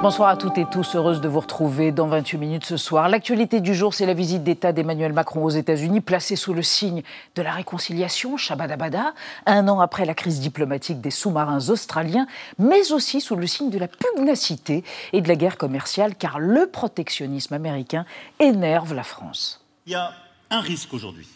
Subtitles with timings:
[0.00, 3.08] Bonsoir à toutes et tous, heureuse de vous retrouver dans 28 minutes ce soir.
[3.08, 7.02] L'actualité du jour, c'est la visite d'État d'Emmanuel Macron aux États-Unis, placée sous le signe
[7.34, 9.12] de la réconciliation, Shabadabada,
[9.46, 12.28] un an après la crise diplomatique des sous-marins australiens,
[12.60, 16.68] mais aussi sous le signe de la pugnacité et de la guerre commerciale, car le
[16.68, 18.06] protectionnisme américain
[18.38, 19.66] énerve la France.
[19.86, 20.12] Il y a
[20.50, 21.26] un risque aujourd'hui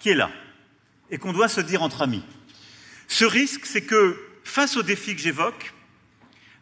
[0.00, 0.30] qui est là
[1.12, 2.24] et qu'on doit se dire entre amis.
[3.06, 5.72] Ce risque, c'est que face aux défis que j'évoque,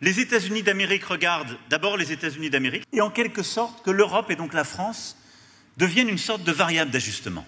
[0.00, 4.36] les États-Unis d'Amérique regardent d'abord les États-Unis d'Amérique et en quelque sorte que l'Europe et
[4.36, 5.16] donc la France
[5.76, 7.44] deviennent une sorte de variable d'ajustement.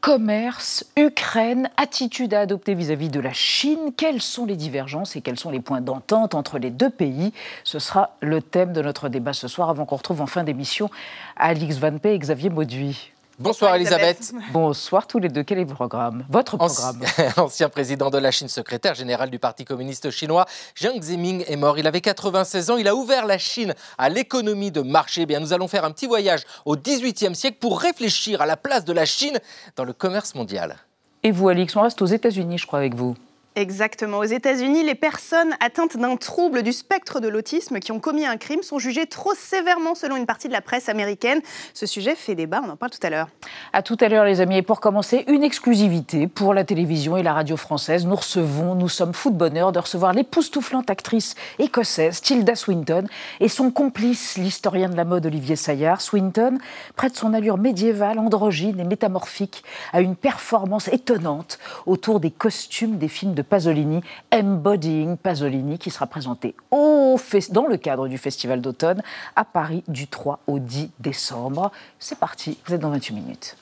[0.00, 5.38] Commerce, Ukraine, attitude à adopter vis-à-vis de la Chine, quelles sont les divergences et quels
[5.38, 7.34] sont les points d'entente entre les deux pays?
[7.64, 10.90] Ce sera le thème de notre débat ce soir avant qu'on retrouve en fin d'émission
[11.36, 13.12] Alix Van Pey et Xavier Mauduit.
[13.40, 14.34] Bonsoir Elisabeth.
[14.52, 15.42] Bonsoir tous les deux.
[15.42, 16.26] Quel est votre programme?
[16.28, 17.00] Votre programme?
[17.38, 21.78] Ancien président de la Chine, secrétaire général du Parti communiste chinois, Jiang Zemin est mort.
[21.78, 22.76] Il avait 96 ans.
[22.76, 25.22] Il a ouvert la Chine à l'économie de marché.
[25.22, 28.58] Eh bien, nous allons faire un petit voyage au XVIIIe siècle pour réfléchir à la
[28.58, 29.38] place de la Chine
[29.74, 30.76] dans le commerce mondial.
[31.22, 33.16] Et vous, Alix, on reste aux États-Unis, je crois, avec vous.
[33.56, 34.18] Exactement.
[34.18, 38.36] Aux États-Unis, les personnes atteintes d'un trouble du spectre de l'autisme qui ont commis un
[38.36, 41.40] crime sont jugées trop sévèrement selon une partie de la presse américaine.
[41.74, 43.26] Ce sujet fait débat, on en parle tout à l'heure.
[43.72, 44.58] À tout à l'heure, les amis.
[44.58, 48.06] Et pour commencer, une exclusivité pour la télévision et la radio française.
[48.06, 53.06] Nous recevons, nous sommes fous de bonheur de recevoir l'époustouflante actrice écossaise Tilda Swinton
[53.40, 56.00] et son complice, l'historien de la mode Olivier Saillard.
[56.00, 56.58] Swinton
[56.94, 63.08] prête son allure médiévale, androgyne et métamorphique à une performance étonnante autour des costumes des
[63.08, 64.00] films de Pasolini,
[64.32, 67.18] Embodying Pasolini, qui sera présenté au
[67.50, 69.02] dans le cadre du Festival d'automne
[69.36, 71.70] à Paris du 3 au 10 décembre.
[71.98, 73.56] C'est parti, vous êtes dans 28 minutes.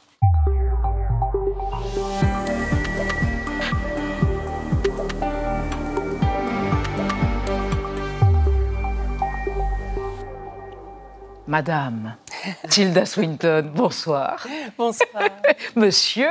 [11.47, 12.15] Madame
[12.69, 14.47] Tilda Swinton, bonsoir.
[14.77, 15.23] Bonsoir.
[15.77, 16.31] Monsieur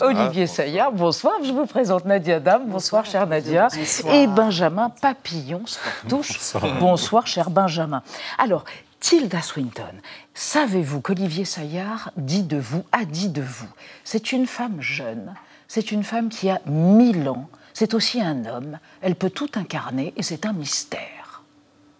[0.00, 1.34] Olivier Saillard, bonsoir.
[1.42, 3.68] Je vous présente Nadia Dame, bonsoir, chère Nadia.
[4.12, 6.78] Et Benjamin Papillon, Sportouche, bonsoir.
[6.78, 8.02] bonsoir, cher Benjamin.
[8.38, 8.64] Alors,
[9.00, 9.94] Tilda Swinton,
[10.32, 13.68] savez-vous qu'Olivier Saillard dit de vous, a dit de vous
[14.02, 15.34] C'est une femme jeune,
[15.68, 20.14] c'est une femme qui a mille ans, c'est aussi un homme, elle peut tout incarner
[20.16, 21.42] et c'est un mystère.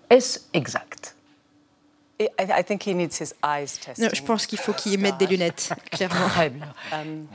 [0.09, 1.14] Est-ce exact?
[4.15, 6.27] Je pense qu'il faut qu'il mette des lunettes, clairement.
[6.93, 7.27] Um,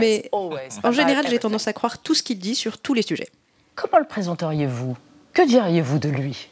[0.00, 3.28] Mais en général, j'ai tendance à croire tout ce qu'il dit sur tous les sujets.
[3.74, 4.96] Comment le présenteriez-vous?
[5.32, 6.48] Que diriez-vous de lui?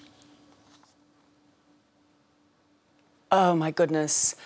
[3.33, 4.37] Oh my goodness.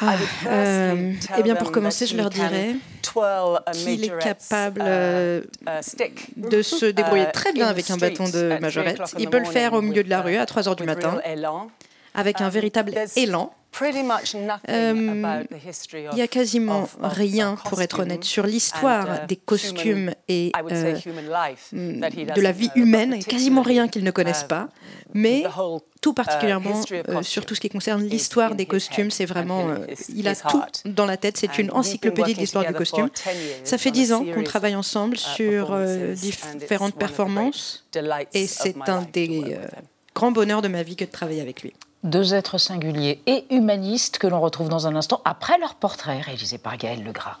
[0.00, 0.14] Ah,
[0.46, 2.76] euh, eh bien, pour commencer, je leur dirais
[3.72, 5.40] qu'il est capable uh, euh,
[6.36, 9.00] de se débrouiller uh, très bien avec un bâton de majorette.
[9.18, 11.18] Il peut le faire au milieu de la rue à 3 heures du matin,
[12.14, 13.52] avec un um, véritable élan.
[14.68, 15.44] Euh,
[15.92, 20.94] il n'y a quasiment rien, pour être honnête, sur l'histoire uh, des costumes et euh,
[21.72, 24.68] de la vie humaine, quasiment rien qu'ils ne connaissent pas,
[25.12, 25.44] mais
[26.00, 29.68] tout particulièrement euh, sur tout ce qui concerne l'histoire des costumes, c'est vraiment,
[30.14, 33.08] il a tout dans la tête, c'est une encyclopédie de l'histoire du costume.
[33.64, 35.76] Ça fait dix ans qu'on travaille ensemble sur
[36.14, 37.86] différentes performances.
[38.32, 39.56] et c'est un des
[40.14, 41.72] grands bonheurs de ma vie que de travailler avec lui
[42.04, 46.58] deux êtres singuliers et humanistes que l'on retrouve dans un instant après leur portrait réalisé
[46.58, 47.38] par Gaël Legras.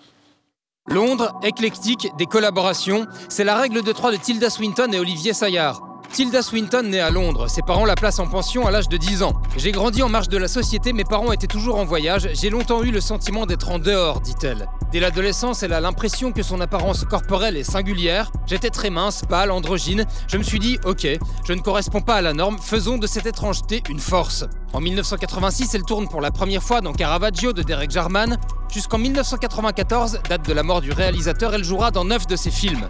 [0.88, 5.93] Londres, éclectique, des collaborations, c'est la règle de trois de Tilda Swinton et Olivier Saillard.
[6.14, 9.24] Tilda Swinton naît à Londres, ses parents la placent en pension à l'âge de 10
[9.24, 9.32] ans.
[9.56, 12.84] J'ai grandi en marge de la société, mes parents étaient toujours en voyage, j'ai longtemps
[12.84, 14.68] eu le sentiment d'être en dehors, dit-elle.
[14.92, 18.30] Dès l'adolescence, elle a l'impression que son apparence corporelle est singulière.
[18.46, 20.06] J'étais très mince, pâle, androgyne.
[20.28, 21.04] Je me suis dit, ok,
[21.44, 24.44] je ne corresponds pas à la norme, faisons de cette étrangeté une force.
[24.72, 28.38] En 1986, elle tourne pour la première fois dans Caravaggio de Derek Jarman.
[28.72, 32.86] Jusqu'en 1994, date de la mort du réalisateur, elle jouera dans neuf de ses films.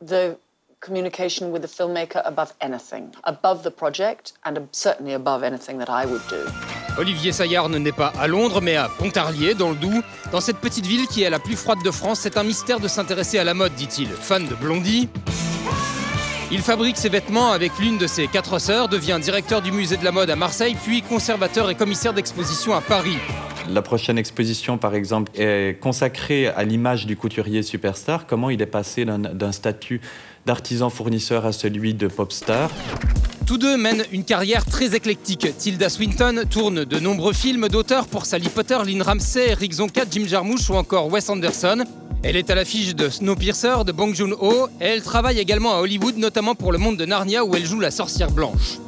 [0.00, 0.36] The
[0.80, 6.06] communication with the filmmaker above anything, above the project, and certainly above anything that I
[6.06, 6.46] would do.
[6.98, 10.02] Olivier Saillard ne naît pas à Londres, mais à Pontarlier, dans le Doubs.
[10.32, 12.88] Dans cette petite ville qui est la plus froide de France, c'est un mystère de
[12.88, 14.08] s'intéresser à la mode, dit-il.
[14.08, 15.08] Fan de Blondie.
[16.50, 20.04] Il fabrique ses vêtements avec l'une de ses quatre sœurs, devient directeur du musée de
[20.04, 23.18] la mode à Marseille, puis conservateur et commissaire d'exposition à Paris.
[23.72, 28.66] La prochaine exposition, par exemple, est consacrée à l'image du couturier superstar, comment il est
[28.66, 30.00] passé d'un statut
[30.44, 32.68] d'artisan fournisseur à celui de pop star?
[33.46, 35.46] Tous deux mènent une carrière très éclectique.
[35.56, 40.24] Tilda Swinton tourne de nombreux films d'auteurs pour Sally Potter, Lynn Ramsey, Eric Zonka, Jim
[40.26, 41.84] Jarmusch ou encore Wes Anderson.
[42.24, 46.16] Elle est à l'affiche de Snowpiercer de Bong Joon-ho et elle travaille également à Hollywood,
[46.16, 48.78] notamment pour Le Monde de Narnia où elle joue la sorcière blanche.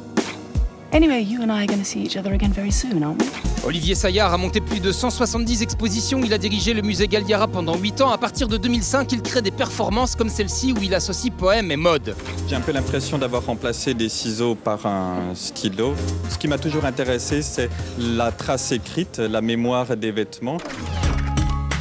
[3.65, 6.21] Olivier Saillard a monté plus de 170 expositions.
[6.23, 8.11] Il a dirigé le musée Galliera pendant 8 ans.
[8.11, 11.77] À partir de 2005, il crée des performances comme celle-ci où il associe poème et
[11.77, 12.15] mode.
[12.47, 15.95] J'ai un peu l'impression d'avoir remplacé des ciseaux par un stylo.
[16.29, 20.59] Ce qui m'a toujours intéressé, c'est la trace écrite, la mémoire des vêtements.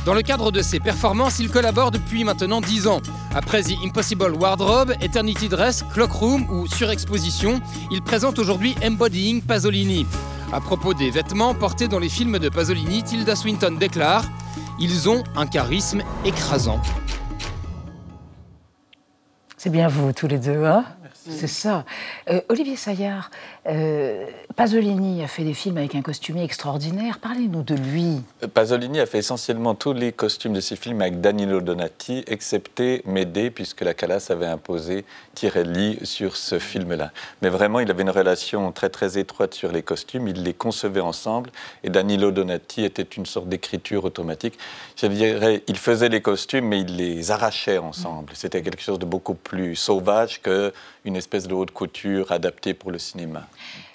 [0.04, 3.00] Dans le cadre de ses performances, il collabore depuis maintenant 10 ans.
[3.36, 7.60] Après The Impossible Wardrobe, Eternity Dress, Clockroom ou Surexposition,
[7.92, 10.04] il présente aujourd'hui Embodying Pasolini.
[10.52, 14.24] À propos des vêtements portés dans les films de Pasolini, Tilda Swinton déclare
[14.80, 16.82] Ils ont un charisme écrasant.
[19.56, 20.84] C'est bien vous, tous les deux, hein?
[21.28, 21.84] C'est ça.
[22.28, 23.30] Euh, Olivier Saillard,
[23.66, 24.26] euh,
[24.56, 27.18] Pasolini a fait des films avec un costumier extraordinaire.
[27.20, 28.22] Parlez-nous de lui.
[28.42, 33.02] Euh, Pasolini a fait essentiellement tous les costumes de ses films avec Danilo Donati, excepté
[33.06, 35.04] Médée, puisque la Calas avait imposé
[35.34, 37.12] Tirelli sur ce film-là.
[37.40, 40.28] Mais vraiment, il avait une relation très très étroite sur les costumes.
[40.28, 41.50] Il les concevait ensemble.
[41.84, 44.58] Et Danilo Donati était une sorte d'écriture automatique.
[44.96, 48.32] Je dirais, il faisait les costumes, mais il les arrachait ensemble.
[48.34, 50.72] C'était quelque chose de beaucoup plus sauvage que
[51.04, 53.46] une espèce de haute couture adaptée pour le cinéma.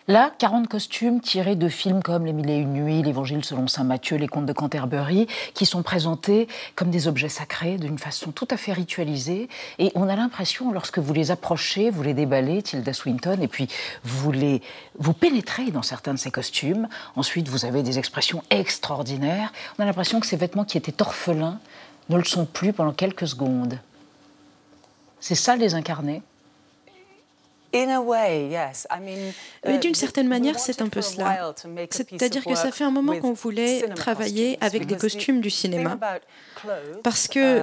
[0.10, 3.84] Là, 40 costumes tirés de films comme Les Mille et Une Nuits, L'Évangile selon Saint
[3.84, 8.48] Matthieu, Les Contes de Canterbury, qui sont présentés comme des objets sacrés d'une façon tout
[8.50, 9.50] à fait ritualisée.
[9.80, 13.68] Et on a l'impression, lorsque vous les approchez, vous les déballez, Tilda Swinton, et puis
[14.06, 14.62] vous, les,
[14.98, 16.88] vous pénétrez dans certains de ces costumes.
[17.18, 19.52] Ensuite, vous avez des expressions extraordinaires.
[19.78, 21.60] On a l'impression que ces vêtements qui étaient orphelins
[22.08, 23.78] ne le sont plus pendant quelques secondes.
[25.20, 26.22] C'est ça les incarner
[29.66, 31.54] mais d'une certaine manière, c'est un peu cela.
[31.90, 35.98] C'est-à-dire que ça fait un moment qu'on voulait travailler avec des costumes du cinéma.
[37.04, 37.62] Parce que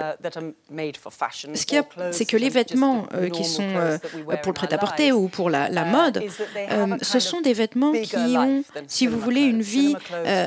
[1.53, 3.97] ce qu'il y a, c'est que les vêtements euh, qui sont euh,
[4.41, 6.23] pour le prêt-à-porter ou pour la, uh, mode,
[6.57, 9.95] euh, ce sont des vêtements qui ont, si vous voulez, une vie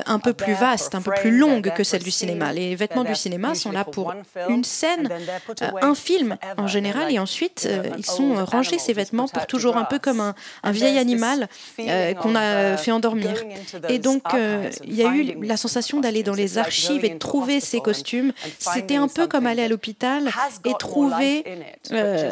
[0.05, 2.53] un peu plus vaste, un peu plus longue que celle du cinéma.
[2.53, 4.13] Les vêtements du cinéma sont là pour
[4.47, 5.09] une scène,
[5.81, 7.67] un film en général, et ensuite
[7.97, 10.19] ils sont rangés, ces vêtements, pour toujours un peu comme
[10.63, 11.47] un, vieil animal
[12.21, 13.43] qu'on a fait endormir.
[13.87, 14.23] Et donc,
[14.83, 18.33] il y a eu la sensation d'aller dans les archives et de trouver ces costumes.
[18.57, 20.29] C'était un peu comme aller à l'hôpital
[20.65, 21.43] et trouver
[21.91, 22.31] euh,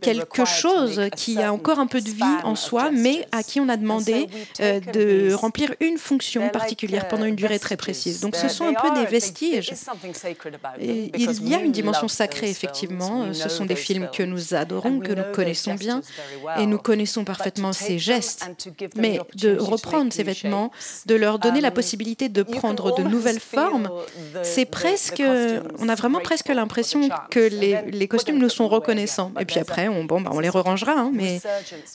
[0.00, 3.68] quelque chose qui a encore un peu de vie en soi, mais à qui on
[3.68, 4.28] a demandé
[4.60, 8.20] de remplir une fonction particulière pendant une durée très précise.
[8.20, 9.72] Donc, ce sont un peu des vestiges.
[10.80, 13.32] Et il y a une dimension sacrée, effectivement.
[13.32, 16.00] Ce sont des films que nous adorons, que nous connaissons bien.
[16.58, 18.48] Et nous connaissons parfaitement ces gestes.
[18.96, 20.70] Mais de reprendre ces vêtements,
[21.06, 23.90] de leur donner la um, possibilité de prendre de nouvelles formes,
[24.42, 25.22] c'est presque.
[25.78, 29.32] On a vraiment presque l'impression que les, costumes nous sont reconnaissants.
[29.40, 31.40] Et puis après, on, bah, on les rerangera, hein, mais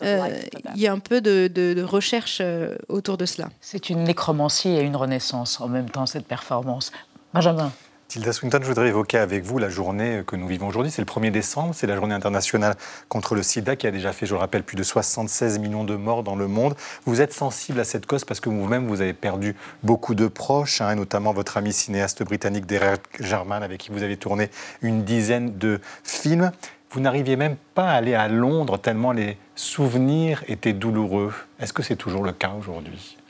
[0.04, 0.28] euh,
[0.76, 3.50] il y a un peu de, de recherche euh, autour de cela.
[3.62, 6.92] C'est une nécromancie et une renaissance en même temps, cette performance.
[7.34, 7.72] Benjamin.
[8.12, 10.92] Tilda Swinton, je voudrais évoquer avec vous la journée que nous vivons aujourd'hui.
[10.92, 12.76] C'est le 1er décembre, c'est la journée internationale
[13.08, 15.96] contre le sida qui a déjà fait, je le rappelle, plus de 76 millions de
[15.96, 16.76] morts dans le monde.
[17.06, 20.82] Vous êtes sensible à cette cause parce que vous-même, vous avez perdu beaucoup de proches,
[20.82, 24.50] hein, notamment votre ami cinéaste britannique Derek Jarman, avec qui vous avez tourné
[24.82, 26.52] une dizaine de films.
[26.90, 31.34] Vous n'arriviez même pas à aller à Londres tellement les souvenirs étaient douloureux.
[31.62, 33.21] Est-ce que c'est toujours le cas aujourd'hui?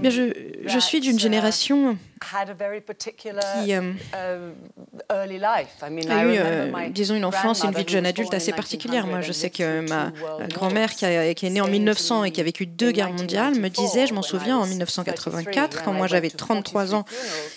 [0.00, 0.32] Bien, je,
[0.66, 7.84] je suis d'une génération qui euh, uh, a eu, euh, disons, une enfance, une vie
[7.84, 9.06] de jeune adulte assez particulière.
[9.06, 10.12] Moi, je sais que ma
[10.48, 13.68] grand-mère, qui, qui, est née en 1900 et qui a vécu deux guerres mondiales, me
[13.68, 17.04] disait, je m'en souviens, en 1984, quand moi j'avais 33 ans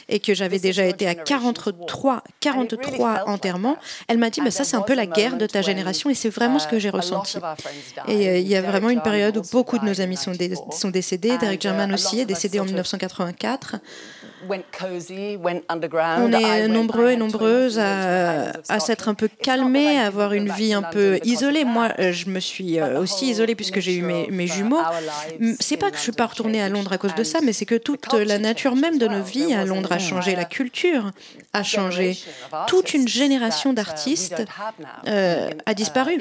[0.09, 3.77] et que j'avais déjà été à 43, 43 enterrements,
[4.07, 6.29] elle m'a dit, bah, ça c'est un peu la guerre de ta génération et c'est
[6.29, 7.37] vraiment ce que j'ai uh, ressenti.
[8.07, 10.33] Et euh, il y a vraiment une période où beaucoup de nos amis sont,
[10.71, 11.37] sont décédés.
[11.37, 13.75] Derek German uh, aussi est décédé en 1984.
[16.19, 20.81] On est nombreux et nombreuses à, s'être un peu calmés, à avoir une vie un
[20.81, 21.65] peu isolée.
[21.65, 24.81] Moi, euh, je me suis euh, aussi isolée puisque j'ai eu mes, jumeaux.
[25.59, 27.65] C'est pas que je suis pas retournée à Londres à cause de ça, mais c'est
[27.65, 31.11] que toute la nature même de nos vies à Londres a changé, la culture
[31.53, 32.17] a changé.
[32.67, 34.43] Toute une génération d'artistes
[35.07, 36.17] euh, a disparu,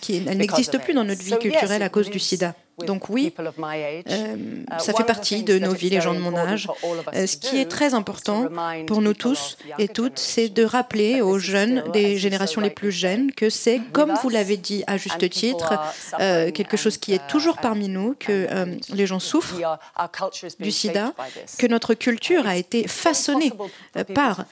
[0.00, 2.54] qui, elle n'existe plus dans notre vie culturelle à cause du sida.
[2.78, 4.36] Donc oui, euh,
[4.78, 6.68] ça fait partie de nos vies, les gens de mon âge.
[7.14, 8.48] Euh, ce qui est très important
[8.86, 13.30] pour nous tous et toutes, c'est de rappeler aux jeunes, des générations les plus jeunes,
[13.32, 15.74] que c'est, comme vous l'avez dit à juste titre,
[16.20, 18.48] euh, quelque chose qui est toujours parmi nous, que
[18.92, 19.60] les gens souffrent
[20.58, 21.12] du sida,
[21.58, 23.52] que notre culture a été façonnée
[24.14, 24.46] par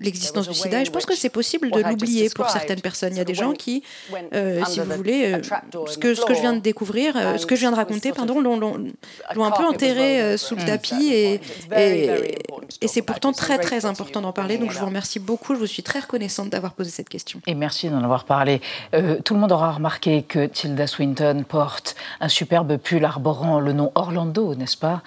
[0.00, 0.82] l'existence du sida.
[0.82, 3.14] Et je pense que c'est possible de l'oublier pour certaines personnes.
[3.14, 3.84] Il y a des gens qui,
[4.32, 5.40] si vous voulez,
[5.86, 8.40] ce que, ce que je viens de découvrir, ce que je viens de raconter, pardon,
[8.40, 11.40] l'ont un peu enterré euh, sous le tapis et,
[11.76, 14.58] et, c'est pourtant très très important d'en parler.
[14.58, 17.40] Donc je vous remercie beaucoup, je vous suis très reconnaissante d'avoir posé cette question.
[17.46, 18.60] Et merci d'en avoir parlé.
[18.94, 23.72] Euh, tout le monde aura remarqué que Tilda Swinton porte un superbe pull arborant le
[23.72, 25.02] nom Orlando, n'est-ce pas?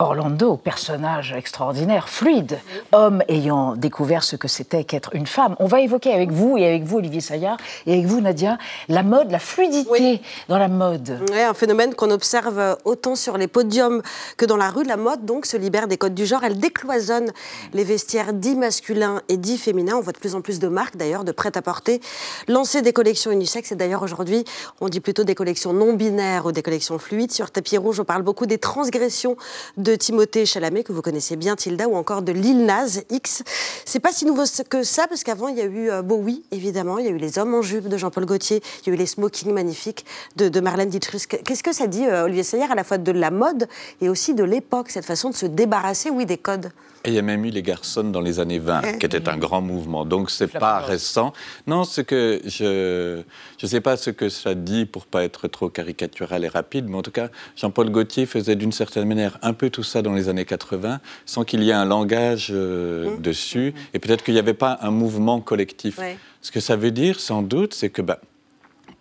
[0.00, 2.58] Orlando, personnage extraordinaire, fluide,
[2.92, 5.56] homme ayant découvert ce que c'était qu'être une femme.
[5.58, 8.56] On va évoquer avec vous et avec vous, Olivier Saillard, et avec vous, Nadia,
[8.88, 11.20] la mode, la fluidité dans la mode.
[11.30, 14.00] Oui, un phénomène qu'on observe autant sur les podiums
[14.38, 14.84] que dans la rue.
[14.84, 16.44] La mode, donc, se libère des codes du genre.
[16.44, 17.30] Elle décloisonne
[17.74, 19.96] les vestiaires dits masculins et dits féminins.
[19.96, 22.00] On voit de plus en plus de marques, d'ailleurs, de prêt-à-porter,
[22.48, 23.72] lancer des collections unisexes.
[23.72, 24.46] Et d'ailleurs, aujourd'hui,
[24.80, 27.32] on dit plutôt des collections non binaires ou des collections fluides.
[27.32, 29.36] Sur tapis rouge, on parle beaucoup des transgressions
[29.76, 33.42] de de Timothée Chalamet, que vous connaissez bien, Tilda, ou encore de Lil Nas X.
[33.84, 36.98] C'est pas si nouveau que ça, parce qu'avant, il y a eu euh, Bowie, évidemment,
[36.98, 38.96] il y a eu les hommes en jupe de Jean-Paul Gaultier, il y a eu
[38.96, 40.06] les smokings magnifiques
[40.36, 41.26] de, Marlène Dietrich.
[41.26, 43.66] Qu'est-ce que ça dit, euh, Olivier Sayer, à la fois de la mode
[44.00, 46.70] et aussi de l'époque, cette façon de se débarrasser, oui, des codes?
[47.04, 49.38] Et il y a même eu les garçons dans les années 20, qui était un
[49.38, 50.04] grand mouvement.
[50.04, 51.32] Donc c'est pas récent.
[51.66, 53.22] Non, ce que je
[53.58, 56.96] je sais pas ce que ça dit pour pas être trop caricatural et rapide, mais
[56.96, 60.28] en tout cas, Jean-Paul Gaultier faisait d'une certaine manière un peu tout ça dans les
[60.28, 63.22] années 80, sans qu'il y ait un langage euh, mmh.
[63.22, 65.98] dessus, et peut-être qu'il n'y avait pas un mouvement collectif.
[66.42, 68.20] Ce que ça veut dire, sans doute, c'est que bah,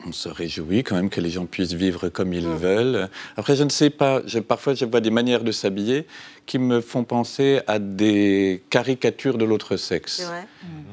[0.06, 2.56] on se réjouit quand même que les gens puissent vivre comme ils mm.
[2.56, 3.10] veulent.
[3.36, 6.06] Après, je ne sais pas, parfois je vois des manières de s'habiller
[6.46, 10.32] qui me font penser à des caricatures de l'autre sexe.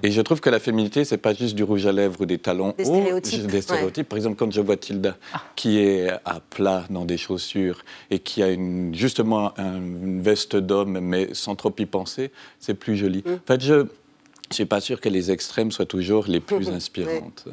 [0.03, 2.39] Et je trouve que la féminité, c'est pas juste du rouge à lèvres ou des
[2.39, 3.47] talons des Stéréotypes.
[3.47, 4.09] Des stéréotypes.
[4.09, 5.43] Par exemple, quand je vois Tilda, ah.
[5.55, 10.99] qui est à plat dans des chaussures et qui a une, justement une veste d'homme,
[11.01, 13.23] mais sans trop y penser, c'est plus joli.
[13.25, 13.33] Mm.
[13.33, 13.87] En fait, je ne
[14.51, 17.47] suis pas sûr que les extrêmes soient toujours les plus inspirantes.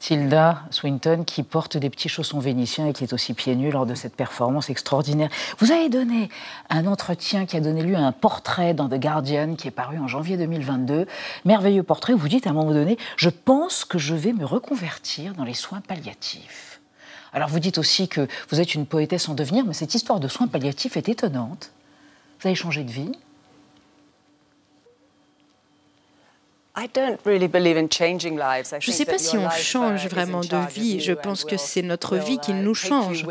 [0.00, 3.84] Tilda Swinton qui porte des petits chaussons vénitiens et qui est aussi pieds nus lors
[3.84, 5.28] de cette performance extraordinaire.
[5.58, 6.30] Vous avez donné
[6.70, 9.98] un entretien qui a donné lieu à un portrait dans The Guardian qui est paru
[9.98, 11.06] en janvier 2022.
[11.44, 14.46] Merveilleux portrait où vous dites à un moment donné Je pense que je vais me
[14.46, 16.80] reconvertir dans les soins palliatifs.
[17.34, 20.28] Alors vous dites aussi que vous êtes une poétesse en devenir, mais cette histoire de
[20.28, 21.70] soins palliatifs est étonnante.
[22.40, 23.12] Vous avez changé de vie
[26.76, 31.00] Je ne sais pas si on change vraiment de vie.
[31.00, 33.26] Je pense que c'est notre vie qui nous change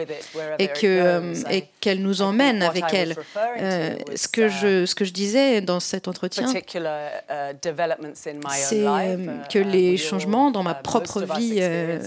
[0.60, 3.15] et que et qu'elle nous emmène avec elle.
[3.60, 6.60] Euh, ce que je ce que je disais dans cet entretien, uh,
[8.50, 12.00] c'est euh, que les changements dans ma uh, propre vie euh,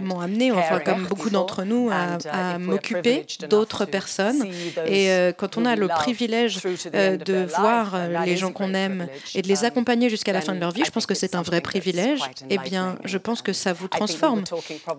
[0.00, 4.46] m'ont amené, enfin comme beaucoup d'entre nous, à, uh, m'occuper d'autres personnes.
[4.86, 9.60] Et quand on a le privilège de voir les gens qu'on aime et de les
[9.60, 12.20] um, accompagner jusqu'à la fin de leur vie, je pense que c'est un vrai privilège.
[12.50, 14.44] Eh bien, je pense que ça vous transforme.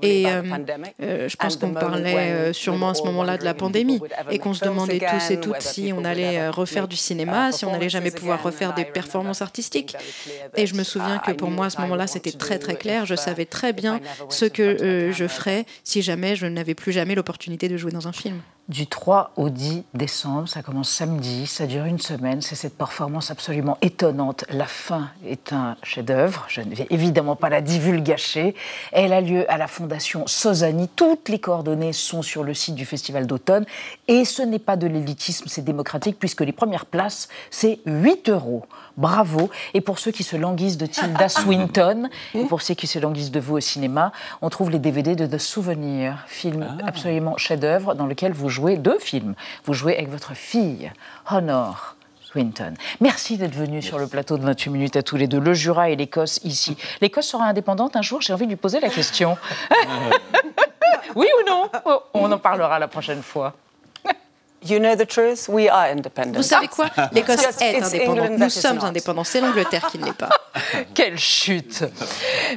[0.01, 0.41] Et euh,
[1.01, 4.53] euh, je pense qu'on parlait euh, sûrement à ce moment-là de la pandémie et qu'on
[4.53, 8.11] se demandait tous et toutes si on allait refaire du cinéma, si on n'allait jamais
[8.11, 9.95] pouvoir refaire des performances artistiques.
[10.55, 13.05] Et je me souviens que pour moi, à ce moment-là, c'était très très clair.
[13.05, 17.69] Je savais très bien ce que je ferais si jamais je n'avais plus jamais l'opportunité
[17.69, 20.47] de jouer dans un film du 3 au 10 décembre.
[20.47, 22.41] Ça commence samedi, ça dure une semaine.
[22.41, 24.45] C'est cette performance absolument étonnante.
[24.49, 26.45] La fin est un chef-d'œuvre.
[26.49, 28.55] Je ne vais évidemment pas la divulgacher.
[28.91, 30.89] Elle a lieu à la Fondation Sozani.
[30.95, 33.65] Toutes les coordonnées sont sur le site du Festival d'automne.
[34.07, 38.65] Et ce n'est pas de l'élitisme, c'est démocratique puisque les premières places, c'est 8 euros.
[38.97, 39.49] Bravo.
[39.73, 43.31] Et pour ceux qui se languissent de Tilda Swinton, et pour ceux qui se languissent
[43.31, 44.11] de vous au cinéma,
[44.41, 46.87] on trouve les DVD de The Souvenir, film ah.
[46.87, 49.35] absolument chef-d'œuvre dans lequel vous jouez deux films.
[49.65, 50.91] Vous jouez avec votre fille,
[51.29, 51.93] Honor.
[52.27, 52.73] Swinton.
[52.99, 55.89] Merci d'être venu sur le plateau de 28 minutes à tous les deux, le Jura
[55.89, 56.75] et l'Écosse ici.
[56.99, 59.37] L'Écosse sera indépendante un jour, j'ai envie de lui poser la question.
[61.15, 61.69] oui ou non?
[62.13, 63.53] On en parlera la prochaine fois.
[64.69, 66.35] You know the truth, we are independent.
[66.35, 66.87] Vous savez quoi?
[67.13, 68.31] L'Écosse est indépendante.
[68.37, 69.23] Nous sommes indépendants.
[69.23, 70.29] C'est l'Angleterre qui ne l'est pas.
[70.93, 71.85] Quelle chute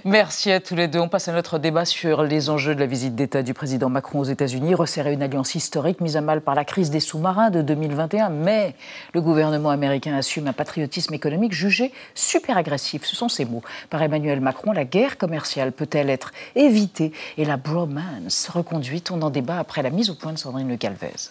[0.05, 0.99] Merci à tous les deux.
[0.99, 4.21] On passe à notre débat sur les enjeux de la visite d'État du président Macron
[4.21, 7.62] aux États-Unis, resserrer une alliance historique mise à mal par la crise des sous-marins de
[7.62, 8.31] 2021.
[8.31, 8.75] Mais
[9.14, 13.05] le gouvernement américain assume un patriotisme économique jugé super agressif.
[13.05, 13.62] Ce sont ces mots.
[13.88, 17.12] Par Emmanuel Macron, la guerre commerciale peut-elle être évitée?
[17.38, 20.76] Et la bromance reconduite On en débat après la mise au point de Sandrine Le
[20.76, 21.31] Calvez.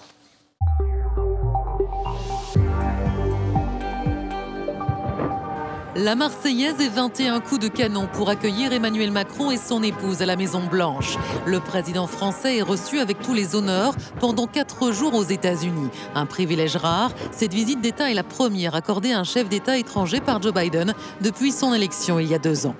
[5.95, 10.25] La Marseillaise est 21 coups de canon pour accueillir Emmanuel Macron et son épouse à
[10.25, 11.17] la Maison-Blanche.
[11.45, 15.89] Le président français est reçu avec tous les honneurs pendant quatre jours aux États-Unis.
[16.15, 20.21] Un privilège rare, cette visite d'État est la première accordée à un chef d'État étranger
[20.21, 22.75] par Joe Biden depuis son élection il y a deux ans.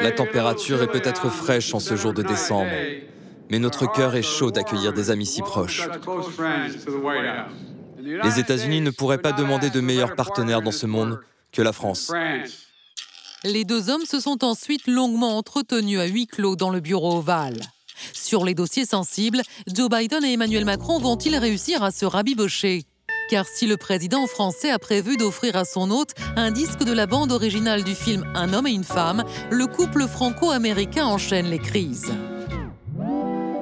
[0.00, 2.70] La température est peut-être fraîche en ce jour de décembre,
[3.50, 5.88] mais notre cœur est chaud d'accueillir des amis si proches.
[7.98, 11.20] Les États-Unis ne pourraient pas demander de meilleurs partenaires dans ce monde
[11.52, 12.12] que la France.
[13.44, 17.60] Les deux hommes se sont ensuite longuement entretenus à huis clos dans le bureau ovale.
[18.12, 22.84] Sur les dossiers sensibles, Joe Biden et Emmanuel Macron vont-ils réussir à se rabibocher?
[23.30, 27.06] Car si le président français a prévu d'offrir à son hôte un disque de la
[27.06, 32.12] bande originale du film Un homme et une femme, le couple franco-américain enchaîne les crises.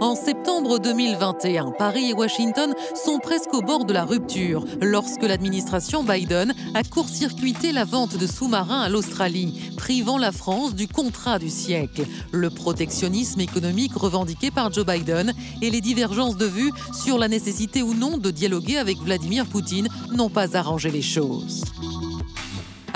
[0.07, 6.05] En septembre 2021, Paris et Washington sont presque au bord de la rupture lorsque l'administration
[6.05, 11.51] Biden a court-circuité la vente de sous-marins à l'Australie, privant la France du contrat du
[11.51, 12.05] siècle.
[12.31, 17.83] Le protectionnisme économique revendiqué par Joe Biden et les divergences de vues sur la nécessité
[17.83, 21.65] ou non de dialoguer avec Vladimir Poutine n'ont pas arrangé les choses.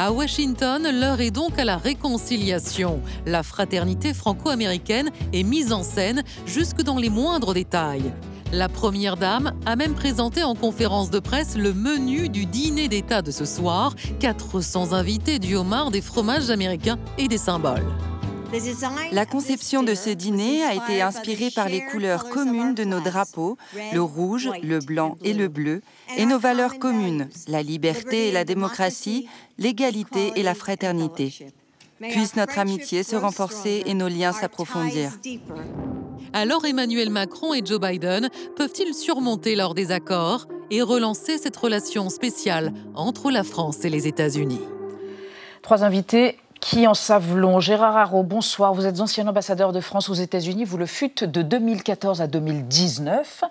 [0.03, 3.03] À Washington, l'heure est donc à la réconciliation.
[3.27, 8.11] La fraternité franco-américaine est mise en scène jusque dans les moindres détails.
[8.51, 13.21] La Première Dame a même présenté en conférence de presse le menu du dîner d'État
[13.21, 13.95] de ce soir.
[14.21, 17.85] 400 invités, du homard, des fromages américains et des symboles.
[19.13, 23.57] La conception de ce dîner a été inspirée par les couleurs communes de nos drapeaux,
[23.93, 25.83] le rouge, le blanc et le bleu,
[26.17, 29.29] et nos valeurs communes, la liberté et la démocratie,
[29.59, 31.53] l'égalité et la fraternité.
[32.01, 35.13] Puisse notre amitié se renforcer et nos liens s'approfondir.
[36.33, 42.73] Alors Emmanuel Macron et Joe Biden peuvent-ils surmonter leurs désaccords et relancer cette relation spéciale
[42.95, 44.61] entre la France et les États-Unis?
[45.63, 47.59] Trois invités qui en savent long.
[47.59, 48.75] Gérard Haro, bonsoir.
[48.75, 50.65] Vous êtes ancien ambassadeur de France aux États-Unis.
[50.65, 53.45] Vous le fûtes de 2014 à 2019.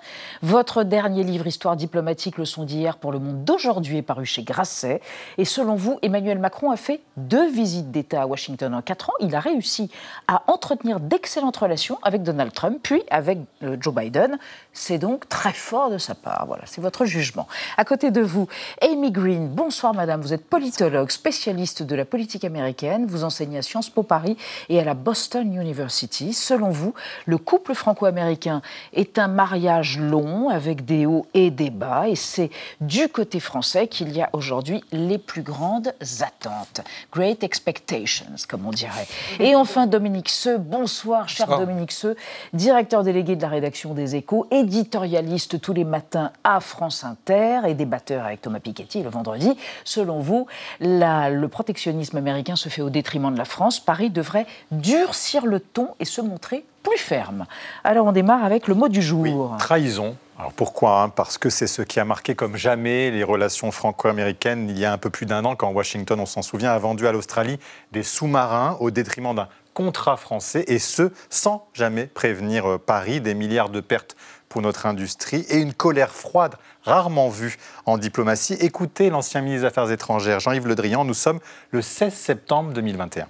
[0.43, 5.02] Votre dernier livre, Histoire diplomatique, leçon d'hier pour le monde d'aujourd'hui, est paru chez Grasset.
[5.39, 9.13] Et selon vous, Emmanuel Macron a fait deux visites d'État à Washington en quatre ans.
[9.19, 9.89] Il a réussi
[10.28, 14.38] à entretenir d'excellentes relations avec Donald Trump, puis avec euh, Joe Biden.
[14.72, 16.45] C'est donc très fort de sa part.
[16.45, 17.48] Voilà, c'est votre jugement.
[17.76, 18.48] À côté de vous,
[18.84, 19.48] Amy Green.
[19.48, 20.22] Bonsoir, madame.
[20.22, 24.38] Vous êtes politologue, spécialiste de la politique américaine vous enseignez à Sciences Po Paris
[24.70, 26.34] et à la Boston University.
[26.34, 26.94] Selon vous,
[27.26, 28.62] le couple franco-américain
[28.94, 32.50] est un mariage long avec des hauts et des bas et c'est
[32.82, 36.82] du côté français qu'il y a aujourd'hui les plus grandes attentes.
[37.12, 39.08] Great expectations, comme on dirait.
[39.40, 40.58] Et enfin, Dominique Seux.
[40.58, 42.16] Bonsoir, cher Dominique Seux,
[42.54, 47.74] directeur délégué de la rédaction des Échos, éditorialiste tous les matins à France Inter et
[47.74, 49.56] débatteur avec Thomas Piketty le vendredi.
[49.84, 50.48] Selon vous,
[50.80, 55.89] le protectionnisme américain se fait au détriment de la France, Paris devrait durcir le ton
[55.99, 57.45] et se montrer plus ferme.
[57.84, 59.56] Alors on démarre avec le mot du jour.
[59.60, 60.15] trahison.
[60.39, 61.04] Alors pourquoi?
[61.04, 64.86] Hein Parce que c'est ce qui a marqué comme jamais les relations franco-américaines il y
[64.86, 67.60] a un peu plus d'un an quand Washington, on s'en souvient, a vendu à l'Australie
[67.91, 73.36] des sous-marins au détriment d'un contrat français et ce sans jamais prévenir euh, Paris des
[73.36, 74.15] milliards de pertes
[74.50, 78.56] pour notre industrie et une colère froide rarement vue en diplomatie.
[78.60, 81.40] Écoutez l'ancien ministre des Affaires étrangères, Jean-Yves Le Drian, nous sommes
[81.72, 83.28] le 16 septembre 2021.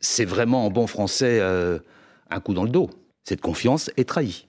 [0.00, 1.78] C'est vraiment en bon français euh,
[2.30, 2.90] un coup dans le dos.
[3.24, 4.46] Cette confiance est trahie.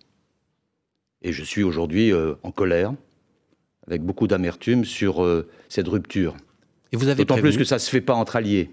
[1.21, 2.93] Et je suis aujourd'hui euh, en colère,
[3.87, 6.35] avec beaucoup d'amertume sur euh, cette rupture.
[6.91, 8.69] Et vous avez D'autant plus que ça ne se fait pas entre alliés.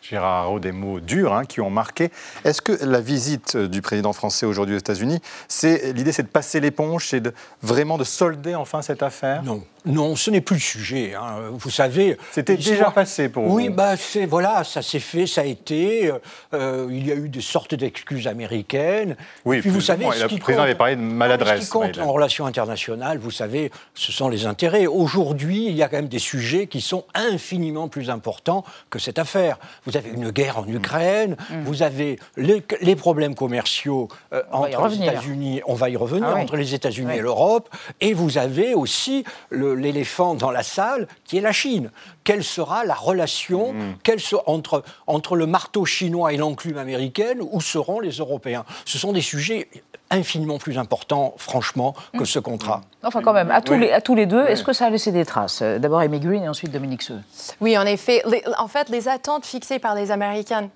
[0.00, 2.10] Gérard des mots durs hein, qui ont marqué.
[2.44, 6.60] Est-ce que la visite du président français aujourd'hui aux États-Unis, c'est l'idée, c'est de passer
[6.60, 7.22] l'éponge, c'est
[7.62, 9.42] vraiment de solder enfin cette affaire?
[9.42, 11.14] Non, non, ce n'est plus le sujet.
[11.14, 11.50] Hein.
[11.52, 12.16] Vous savez.
[12.30, 13.54] C'était déjà passé pour vous.
[13.54, 13.94] Oui, bah,
[14.28, 16.12] voilà, ça s'est fait, ça a été.
[16.54, 19.16] Euh, il y a eu des sortes d'excuses américaines.
[19.44, 20.06] Oui, puis vous savez.
[20.12, 21.60] ce le président avait parlé de maladresse.
[21.60, 24.86] Ce qui compte en relations internationales, vous savez, ce sont les intérêts.
[24.86, 29.18] Aujourd'hui, il y a quand même des sujets qui sont infiniment plus importants que cette
[29.18, 29.58] affaire.
[29.86, 31.62] Vous avez une guerre en Ukraine, mmh.
[31.64, 36.56] vous avez les, problèmes commerciaux euh, entre les États-Unis, on va y revenir, ah entre
[36.56, 37.68] les États-Unis et l'Europe,
[38.00, 41.90] et vous avez aussi le l'éléphant dans la salle, qui est la Chine.
[42.24, 43.94] Quelle sera la relation mm.
[44.46, 48.64] entre, entre le marteau chinois et l'enclume américaine Où seront les Européens?
[48.84, 49.68] Ce sont des sujets
[50.10, 52.80] infiniment plus importants, franchement, que ce contrat.
[53.02, 55.12] Enfin, quand même, à tous, les, à tous les deux, est-ce que ça a laissé
[55.12, 55.62] des traces?
[55.62, 57.20] D'abord Amy Green et ensuite Dominique Seux.
[57.60, 58.22] Oui, en effet.
[58.58, 60.70] en fait, les attentes fixées par les Américains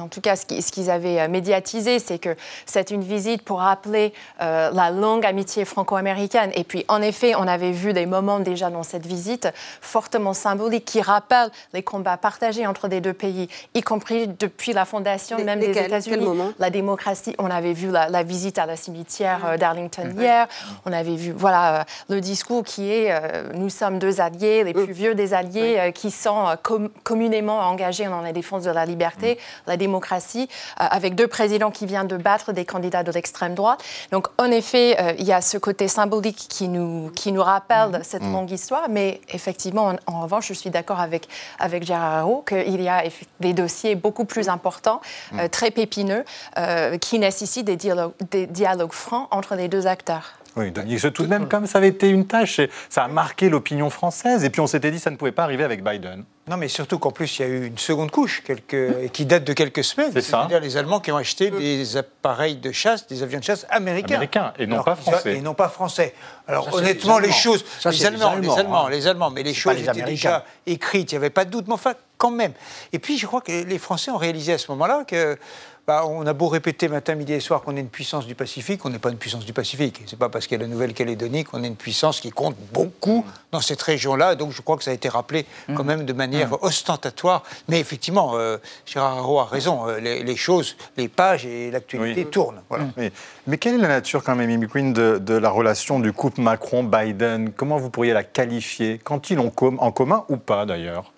[0.00, 4.12] en tout cas, ce qu'ils avaient euh, médiatisé, c'est que c'est une visite pour rappeler
[4.40, 6.50] euh, la longue amitié franco-américaine.
[6.54, 9.48] Et puis, en effet, on avait vu des moments déjà dans cette visite
[9.80, 14.84] fortement symboliques qui rappellent les combats partagés entre les deux pays, y compris depuis la
[14.84, 16.26] fondation même des États-Unis.
[16.58, 20.48] La démocratie, on avait vu la, visite à la cimetière euh, d'Arlington hier,
[20.84, 23.12] on avait vu voilà, le discours qui est
[23.54, 26.56] nous sommes deux alliés, les plus vieux des alliés, qui sont
[27.02, 29.38] communément engagés dans la défense de la liberté.
[29.66, 30.48] La démocratie,
[30.80, 33.82] euh, avec deux présidents qui viennent de battre des candidats de l'extrême droite.
[34.12, 37.90] Donc, en effet, euh, il y a ce côté symbolique qui nous, qui nous rappelle
[37.90, 38.04] mm-hmm.
[38.04, 38.32] cette mm.
[38.32, 42.88] longue histoire, mais effectivement, en, revanche, je suis d'accord avec, avec Gérard Haro qu'il y
[42.88, 43.04] a
[43.40, 45.00] des dossiers beaucoup plus importants,
[45.32, 45.40] mm.
[45.40, 46.24] euh, très pépineux,
[47.00, 50.37] qui nécessitent des dialogues, des dialogues francs entre les deux acteurs.
[50.58, 54.44] Oui, tout de même, comme ça avait été une tâche, ça a marqué l'opinion française,
[54.44, 56.24] et puis on s'était dit que ça ne pouvait pas arriver avec Biden.
[56.48, 59.44] Non, mais surtout qu'en plus, il y a eu une seconde couche quelques, qui date
[59.44, 60.10] de quelques semaines.
[60.14, 60.38] C'est ça.
[60.38, 64.14] C'est-à-dire les Allemands qui ont acheté des appareils de chasse, des avions de chasse américains.
[64.14, 65.36] Américains, et non pas français.
[65.36, 66.14] Et non pas français.
[66.46, 67.64] Alors honnêtement, les, choses...
[67.84, 68.90] les, Allemands, les, Allemands, hein.
[68.90, 71.74] les Allemands, mais les choses étaient déjà écrites, il n'y avait pas de doute, mais
[71.74, 72.52] enfin, quand même.
[72.92, 75.38] Et puis, je crois que les Français ont réalisé à ce moment-là que
[75.88, 78.84] bah, on a beau répéter matin, midi et soir qu'on est une puissance du Pacifique,
[78.84, 80.02] on n'est pas une puissance du Pacifique.
[80.04, 83.24] C'est pas parce qu'il y a la Nouvelle-Calédonie qu'on est une puissance qui compte beaucoup
[83.52, 84.34] dans cette région-là.
[84.34, 87.42] Donc je crois que ça a été rappelé quand même de manière ostentatoire.
[87.68, 89.88] Mais effectivement, euh, Gérard Haro a raison.
[89.88, 92.60] Euh, les, choses, les pages et l'actualité tournent.
[93.46, 97.52] Mais quelle est la nature quand même, Amy Queen, de, la relation du couple Macron-Biden?
[97.56, 99.00] Comment vous pourriez la qualifier?
[99.02, 101.10] Quand-ils ont en commun ou pas d'ailleurs?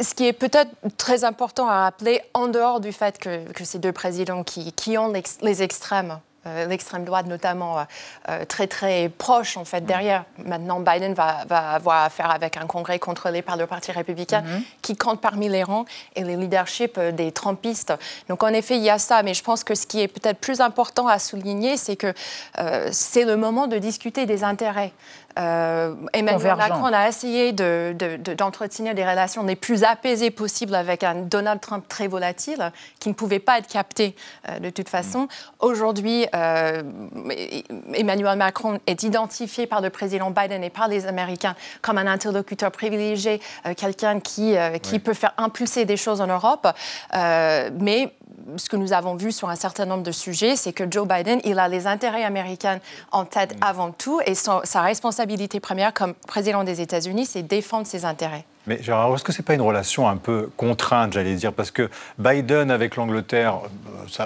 [0.00, 3.92] Ce qui est peut-être très important à rappeler, en dehors du fait que, ces deux
[3.92, 6.20] présidents qui, ont les extrêmes,
[6.68, 7.82] l'extrême droite notamment, euh,
[8.28, 10.24] euh, très très proche en fait derrière.
[10.44, 14.62] Maintenant, Biden va, va, avoir affaire avec un congrès contrôlé par le Parti républicain mhm.
[14.82, 15.84] qui compte parmi les rangs
[16.16, 17.92] et les leaderships des Trumpistes.
[18.28, 20.38] Donc en effet, il y a ça, mais je pense que ce qui est peut-être
[20.38, 22.12] plus important à souligner, c'est que
[22.90, 24.92] c'est le moment de discuter des intérêts.
[25.38, 31.60] Euh, Emmanuel Macron a essayé d'entretenir des relations les plus apaisées possibles avec un Donald
[31.60, 34.16] Trump très volatile, qui ne pouvait pas être capté
[34.48, 35.28] euh, de toute façon.
[35.60, 36.82] Aujourd'hui, euh,
[37.94, 42.70] Emmanuel Macron est identifié par le président Biden et par les Américains comme un interlocuteur
[42.70, 43.40] privilégié,
[43.76, 46.66] quelqu'un qui, qui peut faire impulser des choses en Europe.
[47.12, 48.12] mais
[48.56, 51.40] ce que nous avons vu sur un certain nombre de sujets, c'est que Joe Biden,
[51.44, 52.80] il a les intérêts américains
[53.12, 53.62] en tête mm.
[53.62, 58.44] avant tout, et sa responsabilité première comme président des États-Unis, c'est défendre ses intérêts.
[58.68, 61.54] Mais Gérard, est-ce que ce n'est pas une relation un peu contrainte, j'allais dire?
[61.54, 61.88] Parce que
[62.18, 63.60] Biden avec l'Angleterre,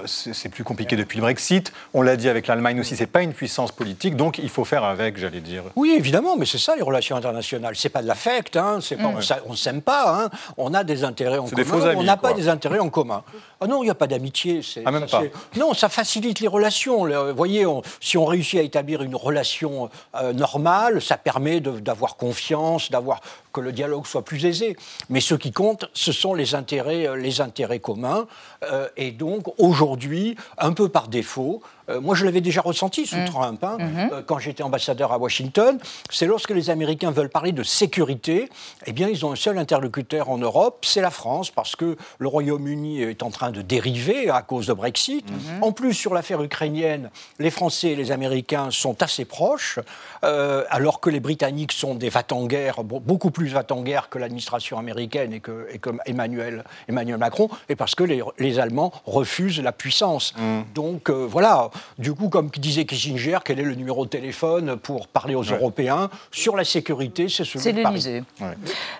[0.06, 1.72] c'est plus compliqué depuis le Brexit.
[1.94, 4.82] On l'a dit avec l'Allemagne aussi, c'est pas une puissance politique, donc il faut faire
[4.82, 5.62] avec, j'allais dire.
[5.76, 7.76] Oui, évidemment, mais c'est ça les relations internationales.
[7.76, 9.06] C'est pas de l'affect, hein, mm.
[9.46, 10.30] on ne s'aime pas, hein.
[10.56, 13.22] on a des intérêts en commun, on n'a pas des intérêts en commun.
[13.62, 14.61] Ah non, il n'y a pas d'amitié.
[14.85, 15.22] Ah, même pas.
[15.57, 17.07] Non, ça facilite les relations.
[17.07, 17.64] Vous voyez,
[18.01, 23.20] si on réussit à établir une relation euh, normale, ça permet d'avoir confiance, d'avoir
[23.53, 24.77] que le dialogue soit plus aisé.
[25.09, 28.27] Mais ce qui compte, ce sont les intérêts, euh, les intérêts communs.
[28.64, 31.62] Euh, et donc, aujourd'hui, un peu par défaut,
[32.00, 33.24] moi, je l'avais déjà ressenti sous mm.
[33.26, 33.78] Trump, hein,
[34.12, 35.78] euh, quand j'étais ambassadeur à Washington.
[36.11, 38.48] C'est lorsque les Américains veulent parler de sécurité,
[38.87, 42.28] eh bien, ils ont un seul interlocuteur en Europe, c'est la France, parce que le
[42.28, 45.26] Royaume-Uni est en train de dériver à cause de Brexit.
[45.26, 45.62] Mm-hmm.
[45.62, 49.78] En plus, sur l'affaire ukrainienne, les Français et les Américains sont assez proches,
[50.24, 54.09] euh, alors que les Britanniques sont des vats en guerre, beaucoup plus vats en guerre
[54.09, 58.92] que l'administration américaine et que, et Emmanuel, Emmanuel Macron, et parce que les, les Allemands
[59.05, 60.35] refusent la puissance.
[60.37, 60.61] Mm.
[60.74, 65.35] Donc, voilà du coup, comme disait Kissinger, quel est le numéro de téléphone pour parler
[65.35, 68.23] aux Européens sur la sécurité C'est celui de Paris.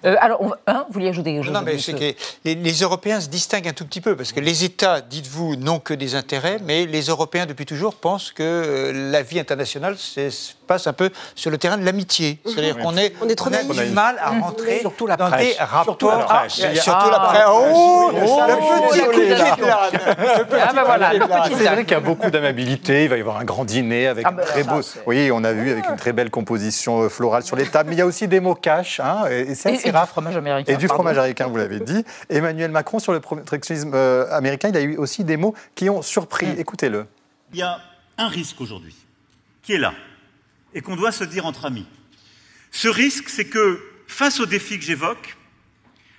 [0.05, 2.15] Euh, alors, hein, vous vouliez ajouter quelque chose Non, mais c'est que
[2.45, 5.95] les, Européens se distinguent un tout petit peu, parce que les États, dites-vous, n'ont que
[5.95, 10.87] des intérêts, mais les Européens, depuis toujours, pensent que euh, la vie internationale se passe
[10.87, 12.39] un peu sur le terrain de l'amitié.
[12.45, 15.55] C'est-à-dire qu'on est, on est trop a du mal à rentrer surtout la dans des
[15.59, 15.85] rapports.
[15.85, 16.83] Surtout la presse.
[16.83, 17.43] surtout la presse.
[17.49, 18.21] Oh, le
[18.89, 19.91] petit coup là.
[20.65, 21.13] Ah ben voilà,
[21.57, 24.27] C'est vrai qu'il y a beaucoup d'amabilité il va y avoir un grand dîner avec
[24.27, 24.81] ah, très beau.
[25.07, 27.91] Oui, on a vu avec une très belle composition euh, florale sur les tables.
[27.91, 30.05] Mais il y a aussi des mots cash, hein, et c'est assez rare.
[30.05, 30.73] du fromage américain.
[30.73, 32.05] Et du fromage américain, vous l'avez dit.
[32.31, 36.03] Emmanuel Macron sur le protectionnisme euh, américain, il a eu aussi des mots qui ont
[36.03, 36.47] surpris.
[36.47, 36.61] Mm.
[36.61, 37.07] Écoutez-le.
[37.53, 37.79] Il y a
[38.19, 38.95] un risque aujourd'hui
[39.63, 39.93] qui est là
[40.75, 41.87] et qu'on doit se dire entre amis.
[42.71, 45.37] Ce risque, c'est que face aux défis que j'évoque,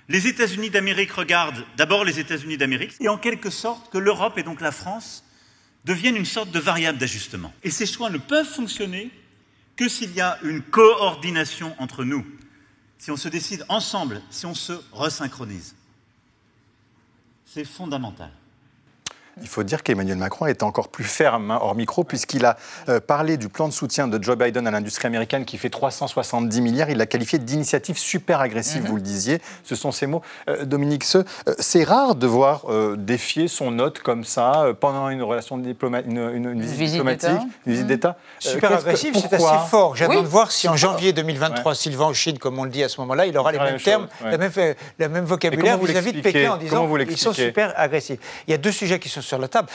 [0.08, 4.42] les États-Unis d'Amérique regardent d'abord les États-Unis d'Amérique et en quelque sorte que l'Europe et
[4.42, 5.24] donc la France
[5.84, 7.52] deviennent une sorte de variable d'ajustement.
[7.62, 9.10] Et ces choix ne peuvent fonctionner
[9.76, 12.24] que s'il y a une coordination entre nous,
[12.98, 15.74] si on se décide ensemble, si on se resynchronise.
[17.44, 18.30] C'est fondamental.
[19.42, 22.56] Il faut dire qu'Emmanuel Macron est encore plus ferme hein, hors micro puisqu'il a
[22.88, 26.60] euh, parlé du plan de soutien de Joe Biden à l'industrie américaine qui fait 370
[26.60, 26.90] milliards.
[26.90, 28.88] Il l'a qualifié d'initiative super agressive, mhm.
[28.88, 29.40] vous le disiez.
[29.64, 30.22] Ce sont ces mots.
[30.48, 32.62] Euh, Dominique Seux, euh, c'est rare de voir
[32.96, 37.30] défier son hôte comme ça pendant une relation diplomatique, une, visite, diplomatique,
[37.66, 38.16] une visite d'État.
[38.38, 39.96] Super agressive, c'est assez fort.
[39.96, 42.82] J'attends de voir si en janvier 2023, s'il va en Chine, comme on le dit
[42.82, 44.52] à ce moment-là, il aura les mêmes termes, la même,
[44.98, 48.18] le même vocabulaire vis-à-vis de Pékin en disant qu'ils sont super agressifs.
[48.46, 49.68] Il y a deux sujets qui sont sur la table.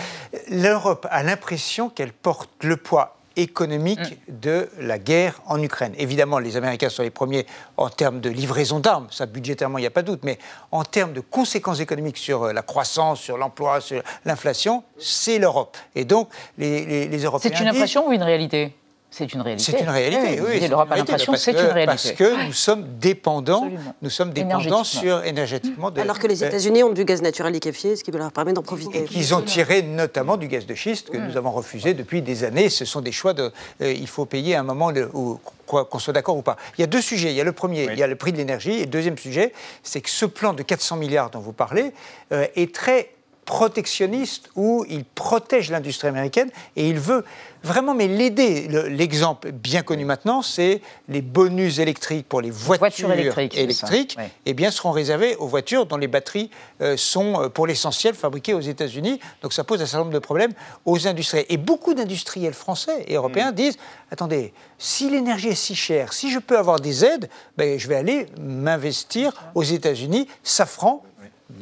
[0.49, 4.39] L'Europe a l'impression qu'elle porte le poids économique mm.
[4.39, 5.93] de la guerre en Ukraine.
[5.97, 7.45] Évidemment, les Américains sont les premiers
[7.77, 10.37] en termes de livraison d'armes, ça budgétairement, il n'y a pas de doute, mais
[10.71, 15.77] en termes de conséquences économiques sur euh, la croissance, sur l'emploi, sur l'inflation, c'est l'Europe.
[15.95, 17.51] Et donc, les, les Européens.
[17.53, 18.73] C'est une impression ou une réalité?
[19.11, 19.71] C'est une réalité.
[19.71, 20.67] C'est une réalité, oui.
[20.67, 21.85] L'impression c'est une réalité.
[21.85, 23.67] Parce que nous sommes dépendants,
[24.01, 25.89] nous sommes dépendants sur, énergétiquement.
[25.89, 28.61] De, Alors que les États-Unis ont du gaz naturel liquéfié, ce qui leur permet d'en
[28.61, 29.05] profiter.
[29.11, 32.69] Ils ont tiré notamment du gaz de schiste que nous avons refusé depuis des années.
[32.69, 33.51] Ce sont des choix de.
[33.81, 36.57] Euh, il faut payer à un moment où qu'on soit d'accord ou pas.
[36.77, 37.31] Il y a deux sujets.
[37.31, 38.71] Il y a le premier, il y a le prix de l'énergie.
[38.71, 41.93] Et le deuxième sujet, c'est que ce plan de 400 milliards dont vous parlez
[42.31, 43.11] euh, est très
[43.49, 47.25] protectionniste où il protège l'industrie américaine et il veut
[47.63, 48.67] vraiment mais l'aider.
[48.89, 54.69] L'exemple bien connu maintenant, c'est les bonus électriques pour les voitures, électriques, électriques eh bien,
[54.69, 59.19] seront réservés aux voitures dont les batteries euh, sont euh, pour l'essentiel fabriquées aux États-Unis.
[59.41, 60.53] Donc ça pose un certain nombre de problèmes
[60.85, 61.47] aux industriels.
[61.49, 63.55] Et beaucoup d'industriels français et européens mm.
[63.55, 63.77] disent
[64.11, 67.95] attendez, si l'énergie est si chère, si je peux avoir des aides, ben, je vais
[67.95, 70.27] aller m'investir aux États-Unis.
[70.43, 71.03] Safran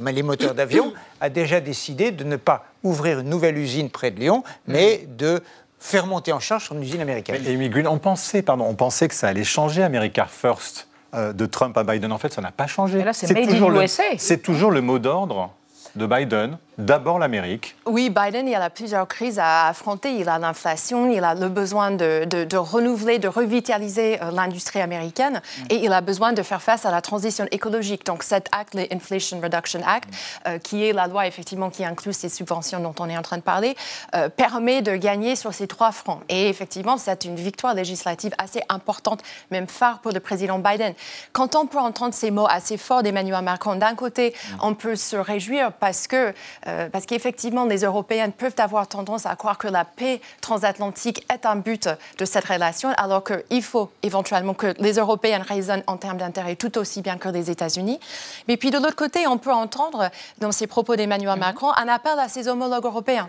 [0.06, 4.20] les moteurs d'avion, a déjà décidé de ne pas ouvrir une nouvelle usine près de
[4.20, 5.16] Lyon, mais mm.
[5.16, 5.44] de
[5.80, 7.42] faire monter en charge son usine américaine.
[7.44, 11.78] Mais, on pensait, pardon, on pensait que ça allait changer America First euh, de Trump
[11.78, 12.12] à Biden.
[12.12, 13.04] En fait, ça n'a pas changé.
[13.14, 13.72] C'est toujours,
[14.18, 15.52] C'est toujours le mot d'ordre
[15.96, 17.76] de Biden D'abord l'Amérique.
[17.88, 20.14] Oui, Biden, il a plusieurs crises à affronter.
[20.14, 25.42] Il a l'inflation, il a le besoin de, de, renouveler, de revitaliser euh, l'industrie américaine
[25.42, 25.64] mm.
[25.72, 28.06] et il a besoin de faire face à la transition écologique.
[28.06, 30.50] Donc cet acte, l'Inflation Reduction Act, mm.
[30.50, 33.38] euh, qui est la loi effectivement qui inclut ces subventions dont on est en train
[33.38, 33.76] de parler,
[34.14, 36.20] euh, permet de gagner sur ces trois fronts.
[36.30, 40.94] Et effectivement, c'est une victoire législative assez importante, même phare pour le président Biden.
[41.32, 44.56] Quand on peut entendre ces mots assez forts d'Emmanuel Macron, d'un côté, mm.
[44.62, 46.36] on peut se réjouir parce que
[46.68, 51.46] euh, parce qu'effectivement, les Européens peuvent avoir tendance à croire que la paix transatlantique est
[51.46, 56.18] un but de cette relation, alors qu'il faut éventuellement que les Européens raisonnent en termes
[56.18, 58.00] d'intérêt tout aussi bien que les États-Unis.
[58.48, 61.28] Mais puis de l'autre côté, on peut entendre dans ces propos d'Emmanuel.
[61.38, 63.28] Macron un appel à ses homologues européens.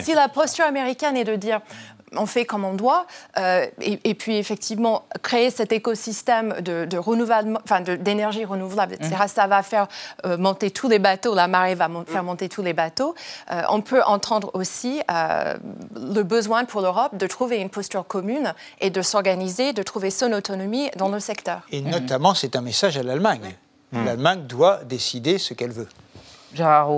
[0.00, 1.60] Si la posture américaine est de dire
[2.16, 3.06] on fait comme on doit,
[3.38, 9.16] euh, et, puis effectivement créer cet écosystème de, renouvellement, enfin d'énergie renouvelable, etc.
[9.24, 9.28] Mmh.
[9.28, 9.86] Ça va faire
[10.24, 13.14] euh, monter tous les bateaux, la marée va faire monter tous les bateaux.
[13.50, 18.90] Euh, on peut entendre aussi le besoin pour l'Europe de trouver une posture commune et
[18.90, 21.62] de s'organiser, de trouver son autonomie dans le secteur.
[21.70, 23.54] Et notamment, c'est un message à l'Allemagne.
[23.92, 24.04] Mmh.
[24.04, 25.88] L'Allemagne doit décider ce qu'elle veut.
[26.54, 26.90] Gérard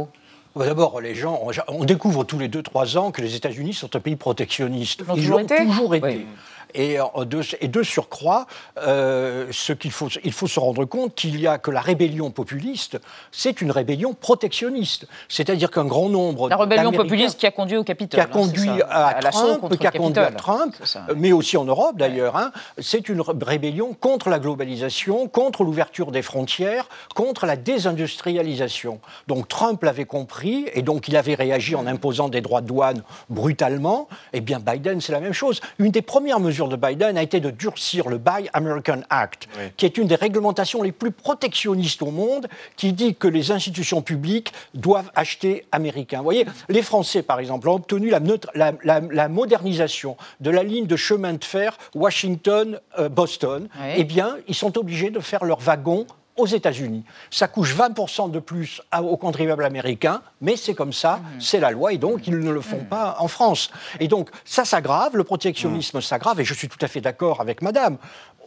[0.56, 4.16] d'abord, les gens, on découvre tous les 2-3 ans que les États-Unis sont un pays
[4.16, 5.02] protectionniste.
[5.16, 6.26] Ils l'ont toujours été.
[6.74, 8.46] Et de, et de surcroît,
[8.78, 12.30] euh, ce qu'il faut, il faut se rendre compte qu'il y a que la rébellion
[12.30, 12.98] populiste,
[13.30, 15.06] c'est une rébellion protectionniste.
[15.28, 18.18] C'est-à-dire qu'un grand nombre La rébellion populiste qui a conduit au Capitole.
[18.18, 20.74] Qui a conduit à, Trump, qui a conduit à Trump,
[21.16, 22.36] mais aussi en Europe d'ailleurs.
[22.36, 29.00] Hein, c'est une rébellion contre la globalisation, contre l'ouverture des frontières, contre la désindustrialisation.
[29.28, 33.02] Donc Trump l'avait compris et donc il avait réagi en imposant des droits de douane
[33.28, 34.08] brutalement.
[34.32, 35.60] Eh bien Biden, c'est la même chose.
[35.78, 39.86] Une des premières mesures de Biden a été de durcir le Buy American Act, qui
[39.86, 44.52] est une des réglementations les plus protectionnistes au monde, qui dit que les institutions publiques
[44.74, 46.18] doivent acheter américain.
[46.18, 51.34] Vous voyez, les Français, par exemple, ont obtenu la, modernisation de la ligne de chemin
[51.34, 53.68] de fer Washington-Boston.
[53.96, 57.04] Eh bien, ils sont obligés de faire leurs wagons aux États-Unis.
[57.30, 61.40] Ça coûte 20% de plus aux contribuables américains, mais c'est comme ça, mmh.
[61.40, 62.86] c'est la loi, et donc ils ne le font mmh.
[62.86, 63.70] pas en France.
[64.00, 66.02] Et donc ça s'aggrave, le protectionnisme mmh.
[66.02, 67.98] s'aggrave, et je suis tout à fait d'accord avec Madame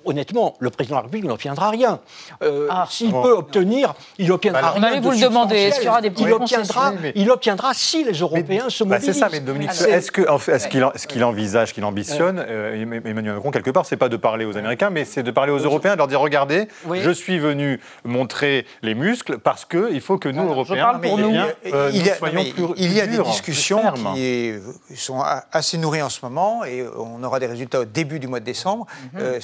[0.06, 2.00] honnêtement, le président de la République n'obtiendra rien.
[2.44, 2.88] Euh, ah.
[2.90, 4.84] S'il peut obtenir, il obtiendra bah, rien.
[4.84, 5.56] Allait vous le demander.
[5.56, 9.08] Est-ce qu'il y aura des petits il obtiendra, il obtiendra si les Européens se mobilisent.
[9.08, 13.36] Bah, c'est ça, mais Dominique, est-ce qu'il est ce qu'il envisage, qu'il ambitionne, euh, Emmanuel
[13.36, 15.94] Macron, quelque part, c'est pas de parler aux Américains, mais c'est de parler aux Européens,
[15.94, 20.48] de leur dire regardez, je suis venu montrer les muscles parce qu'il faut que nous,
[20.48, 21.36] Européens, pour nous.
[21.74, 23.82] Euh, il, y a, soyons plus, il y a des discussions
[24.14, 24.54] qui
[24.96, 28.40] sont assez nourries en ce moment, et on aura des résultats au début du mois
[28.40, 29.40] de décembre, mhm.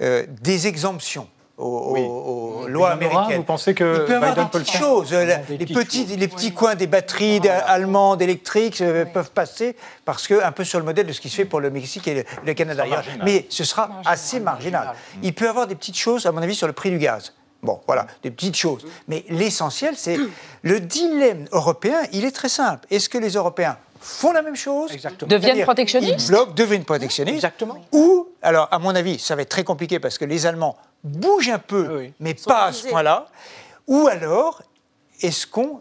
[0.00, 3.38] Sur des exemptions aux, lois américaines.
[3.38, 5.12] Vous pensez que Il peut y avoir des petites choses.
[5.12, 10.52] les, petits, les petits coins des batteries allemandes électriques euh, peuvent passer parce que un
[10.52, 12.84] peu sur le modèle de ce qui se fait pour le Mexique et le, Canada.
[13.24, 14.94] Mais ce sera assez marginal.
[15.22, 17.32] Il peut y avoir des petites choses, à mon avis, sur le prix du gaz.
[17.62, 18.86] Bon, voilà, des petites choses.
[19.08, 20.18] Mais l'essentiel, c'est
[20.62, 22.86] le dilemme européen, il est très simple.
[22.90, 25.28] Est-ce que les Européens font la même chose Exactement.
[25.28, 27.36] Deviennent protectionnistes Ils bloquent, deviennent protectionnistes.
[27.36, 27.76] Exactement.
[27.92, 31.48] Ou, alors, à mon avis, ça va être très compliqué parce que les Allemands bouge
[31.48, 33.26] un peu, mais pas à ce point-là.
[33.88, 34.62] Ou alors,
[35.22, 35.80] est-ce qu'on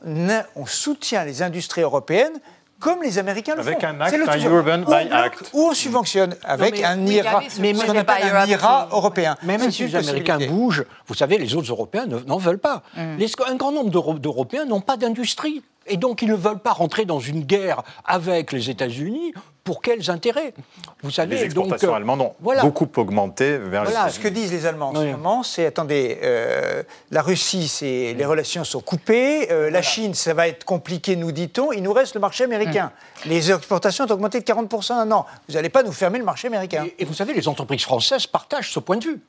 [0.55, 2.39] on soutient les industries européennes
[2.79, 3.87] comme les Américains le avec font?
[3.87, 5.51] un acte, un Urban by Act.
[5.53, 9.37] Ou on subventionne avec un IRA, mais, ce qu'on appelle un IRA européen.
[9.43, 12.83] Même si les Américains bougent, vous savez, les autres Européens n'en veulent pas.
[12.95, 13.17] Mm.
[13.47, 15.63] un grand nombre d'Européens n'ont pas d'industrie.
[15.87, 20.11] Et donc, ils ne veulent pas rentrer dans une guerre avec les États-Unis pour quels
[20.11, 20.53] intérêts
[21.01, 24.09] Vous savez, les exportations donc, allemandes ont beaucoup augmenté vers voilà.
[24.09, 28.25] Ce que disent les Allemands en ce moment, c'est attendez, euh, la Russie, c'est les
[28.25, 31.71] relations sont coupées, euh, la Chine, ça va être compliqué, nous dit-on.
[31.71, 32.91] Il nous reste le marché américain.
[33.25, 33.31] Hum.
[33.31, 35.25] Les exportations ont augmenté de 40 en un an.
[35.49, 36.85] Vous n'allez pas nous fermer le marché américain.
[36.97, 39.19] et vous savez, les entreprises françaises partagent ce point de vue.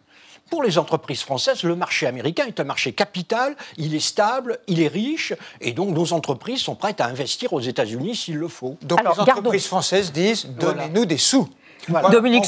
[0.51, 4.81] Pour les entreprises françaises, le marché américain est un marché capital, il est stable, il
[4.81, 8.77] est riche, et donc nos entreprises sont prêtes à investir aux États-Unis s'il le faut.
[8.83, 11.49] Donc les entreprises françaises disent donnez-nous des sous.
[12.11, 12.45] Dominique,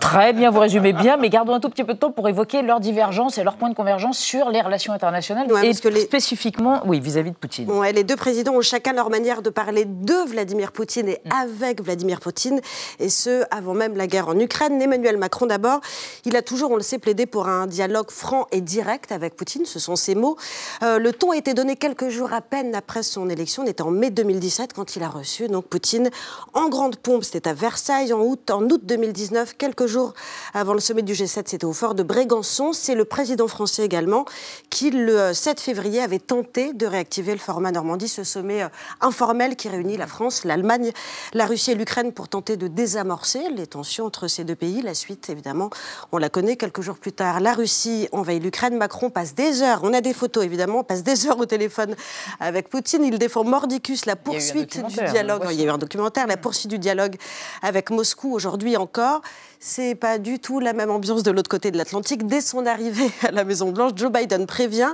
[0.00, 2.62] très bien, vous résumez bien, mais gardons un tout petit peu de temps pour évoquer
[2.62, 7.30] leurs divergences et leurs points de convergence sur les relations internationales et spécifiquement, oui, vis-à-vis
[7.30, 7.68] de Poutine.
[7.94, 11.32] les deux présidents ont chacun leur manière de parler de Vladimir Poutine et mm.
[11.32, 12.60] avec Vladimir Poutine,
[12.98, 14.80] et ce, avant même la guerre en Ukraine.
[14.80, 15.80] Emmanuel Macron, d'abord,
[16.24, 19.64] il a toujours, on le sait, plaidé pour un dialogue franc et direct avec Poutine,
[19.66, 20.36] ce sont ses mots.
[20.82, 23.82] Euh, le ton a été donné quelques jours à peine après son élection, on était
[23.82, 26.10] en mai 2017 quand il a reçu donc Poutine
[26.54, 30.14] en grande pompe, c'était à Versailles en août, en en août 2019, quelques jours
[30.54, 32.72] avant le sommet du G7, c'était au fort de Brégançon.
[32.72, 34.24] C'est le président français également
[34.70, 38.68] qui, le 7 février, avait tenté de réactiver le format Normandie, ce sommet euh,
[39.00, 40.92] informel qui réunit la France, l'Allemagne,
[41.32, 44.80] la Russie et l'Ukraine pour tenter de désamorcer les tensions entre ces deux pays.
[44.82, 45.70] La suite, évidemment,
[46.12, 47.40] on la connaît quelques jours plus tard.
[47.40, 48.76] La Russie envahit l'Ukraine.
[48.76, 51.96] Macron passe des heures, on a des photos évidemment, passe des heures au téléphone
[52.38, 53.04] avec Poutine.
[53.04, 55.46] Il défend mordicus la poursuite du dialogue.
[55.50, 57.16] Il y a eu un documentaire, la poursuite du dialogue
[57.62, 59.22] avec Moscou aujourd'hui aujourd'hui encore.
[59.64, 62.26] C'est pas du tout la même ambiance de l'autre côté de l'Atlantique.
[62.26, 64.92] Dès son arrivée à la Maison-Blanche, Joe Biden prévient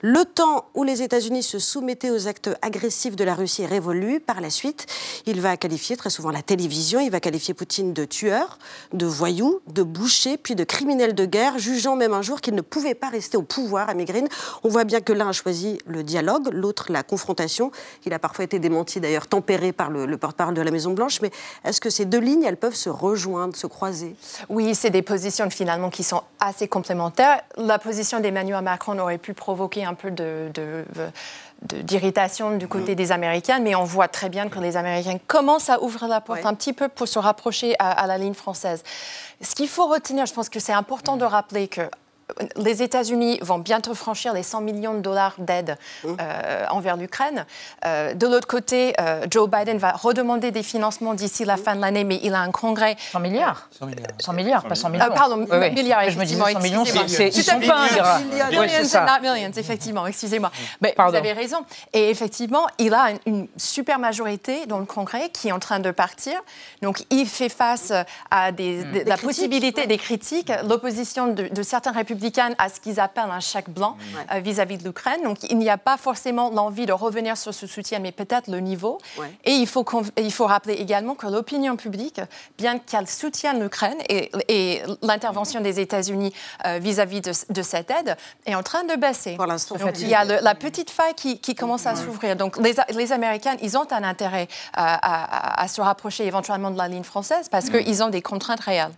[0.00, 4.18] le temps où les États-Unis se soumettaient aux actes agressifs de la Russie est révolu.
[4.18, 4.86] Par la suite,
[5.26, 8.58] il va qualifier très souvent la télévision, il va qualifier Poutine de tueur,
[8.92, 12.60] de voyou, de boucher, puis de criminel de guerre, jugeant même un jour qu'il ne
[12.60, 14.26] pouvait pas rester au pouvoir à Migrine.
[14.64, 17.70] On voit bien que l'un a choisi le dialogue, l'autre la confrontation.
[18.04, 21.20] Il a parfois été démenti d'ailleurs, tempéré par le, le porte-parole de la Maison-Blanche.
[21.22, 21.30] Mais
[21.64, 24.07] est-ce que ces deux lignes, elles peuvent se rejoindre, se croiser?
[24.48, 27.40] Oui, c'est des positions finalement qui sont assez complémentaires.
[27.56, 30.50] La position d'Emmanuel Macron aurait pu provoquer un peu de,
[31.62, 32.94] d'irritation du côté mm.
[32.96, 36.44] des Américains, mais on voit très bien que les Américains commencent à ouvrir la porte
[36.46, 38.82] un petit peu pour se rapprocher à, la ligne française.
[39.40, 41.82] Ce qu'il faut retenir, je pense que c'est important de rappeler que
[42.56, 46.08] les États-Unis vont bientôt franchir les 100 millions de dollars d'aide mmh.
[46.20, 47.46] euh, envers l'Ukraine.
[47.84, 51.80] Euh, de l'autre côté, euh, Joe Biden va redemander des financements d'ici la fin de
[51.80, 52.96] l'année, mais il a un congrès.
[53.12, 55.04] 100 milliards 100 milliards, 100 milliards pas 100 millions.
[55.14, 57.04] pardon, milliards, Je me disais 100 millions, c'est pas
[59.18, 60.50] Millions, millions, effectivement, excusez-moi.
[60.80, 61.64] Mais vous avez raison.
[61.92, 65.90] Et effectivement, il a une, super majorité dans le congrès qui est en train de
[65.90, 66.34] partir.
[66.82, 67.92] Donc, il fait face
[68.30, 69.02] à des, mmh.
[69.06, 72.17] la possibilité des critiques, l'opposition de, de certains républicains
[72.58, 73.96] à ce qu'ils appellent un chèque blanc
[74.32, 75.22] euh, vis-à-vis de l'Ukraine.
[75.24, 78.60] Donc il n'y a pas forcément l'envie de revenir sur ce soutien, mais peut-être le
[78.60, 78.98] niveau.
[79.44, 79.84] Et il faut,
[80.16, 82.20] il faut rappeler également que l'opinion publique,
[82.56, 86.32] bien qu'elle soutienne l'Ukraine et, et l'intervention des États-Unis
[86.66, 89.36] euh, vis-à-vis de, cette aide, est en train de baisser.
[89.36, 92.36] Donc, il y a la petite faille qui, commence à s'ouvrir.
[92.36, 96.78] Donc les, les, Américains, ils ont un intérêt euh, à, à, se rapprocher éventuellement de
[96.78, 98.92] la ligne française parce qu'ils ont des contraintes réelles.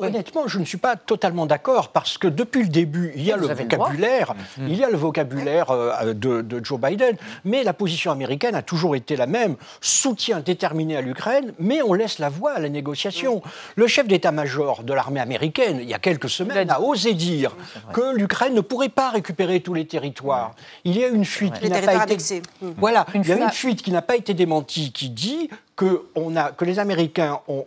[0.00, 3.36] Honnêtement, je ne suis pas totalement d'accord parce que depuis le début, il y a
[3.36, 4.68] le vocabulaire, mm.
[4.68, 8.96] il y a le vocabulaire euh, de, Joe Biden, mais la position américaine a toujours
[8.96, 9.56] été la même.
[9.80, 13.42] Soutien déterminé à l'Ukraine, mais on laisse la voie à la négociation.
[13.76, 17.56] Le chef d'état-major de l'armée américaine, il y a quelques semaines, a osé dire
[17.92, 20.54] que l'Ukraine ne pourrait pas récupérer tous les territoires.
[20.84, 22.42] Il y a une fuite qui n'a pas été.
[22.76, 26.36] Voilà, il y a une fuite qui n'a pas été démentie qui dit que, on
[26.36, 27.66] a, que les Américains ont,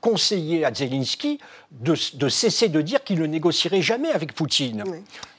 [0.00, 1.38] conseillé à Zelensky
[1.70, 4.84] de, de, cesser de dire qu'il ne négocierait jamais avec Poutine.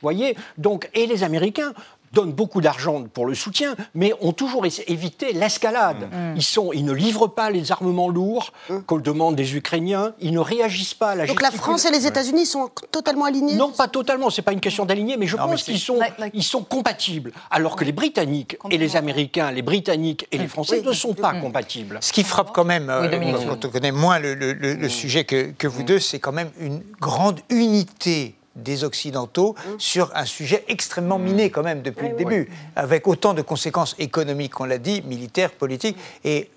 [0.01, 1.73] Voyez Donc, et les Américains
[2.13, 6.09] donnent beaucoup d'argent pour le soutien, mais ont toujours évité l'escalade.
[6.11, 6.35] Mm.
[6.35, 8.79] Ils, sont, ils ne livrent pas les armements lourds mm.
[8.81, 12.07] qu'on demande des Ukrainiens, ils ne réagissent pas à la Donc la France et les
[12.07, 15.63] États-Unis sont totalement alignés Non, pas totalement, c'est pas une question d'aligner, mais je pense
[15.63, 15.99] qu'ils sont,
[16.33, 20.81] ils sont compatibles, alors que les Britanniques et les Américains, les Britanniques et les Français
[20.81, 21.41] ne sont pas mm.
[21.41, 21.97] compatibles.
[22.01, 23.09] Ce qui frappe quand même, euh,
[23.47, 27.39] quand on connaît moins le, sujet que, que vous deux, c'est quand même une grande
[27.49, 29.79] unité des Occidentaux mmh.
[29.79, 31.23] sur un sujet extrêmement mmh.
[31.23, 35.51] miné quand même depuis le début, avec autant de conséquences économiques, qu'on l'a dit, militaires,
[35.51, 35.97] politiques.
[36.23, 36.49] Et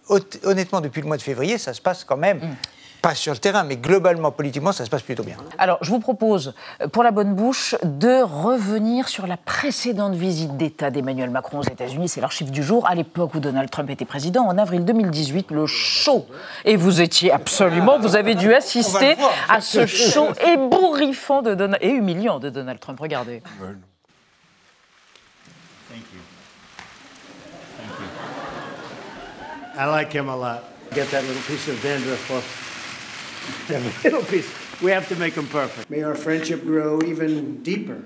[0.45, 2.57] honnêtement, depuis le mois de février, ça se passe quand même mmh
[3.05, 5.37] pas sur le terrain, mais globalement, politiquement, ça se passe plutôt bien.
[5.59, 10.57] Alors, je vous propose, euh, pour la bonne bouche, de revenir sur la précédente visite
[10.57, 12.09] d'État d'Emmanuel Macron aux États-Unis.
[12.09, 15.67] C'est l'archive du jour, à l'époque où Donald Trump était président, en avril 2018, le
[15.67, 16.25] show.
[16.65, 19.17] Et vous étiez absolument, vous avez dû assister
[19.51, 22.99] à ce show ébouriffant de et humiliant de Donald Trump.
[23.01, 23.43] Regardez.
[29.77, 30.65] I like him a lot.
[30.95, 32.64] Get that little piece of dandruff
[33.71, 34.53] a little piece.
[34.83, 35.89] We have to make them perfect.
[35.89, 38.03] May our friendship grow even deeper.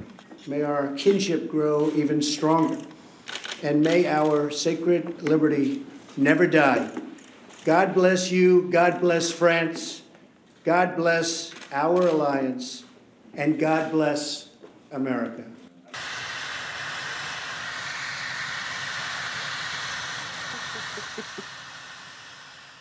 [0.47, 2.79] May our kinship grow even stronger.
[3.63, 5.85] And may our sacred liberty
[6.17, 6.91] never die.
[7.65, 8.71] God bless you.
[8.71, 10.03] God bless France.
[10.65, 12.85] God bless our alliance.
[13.35, 14.49] And God bless
[14.91, 15.45] America.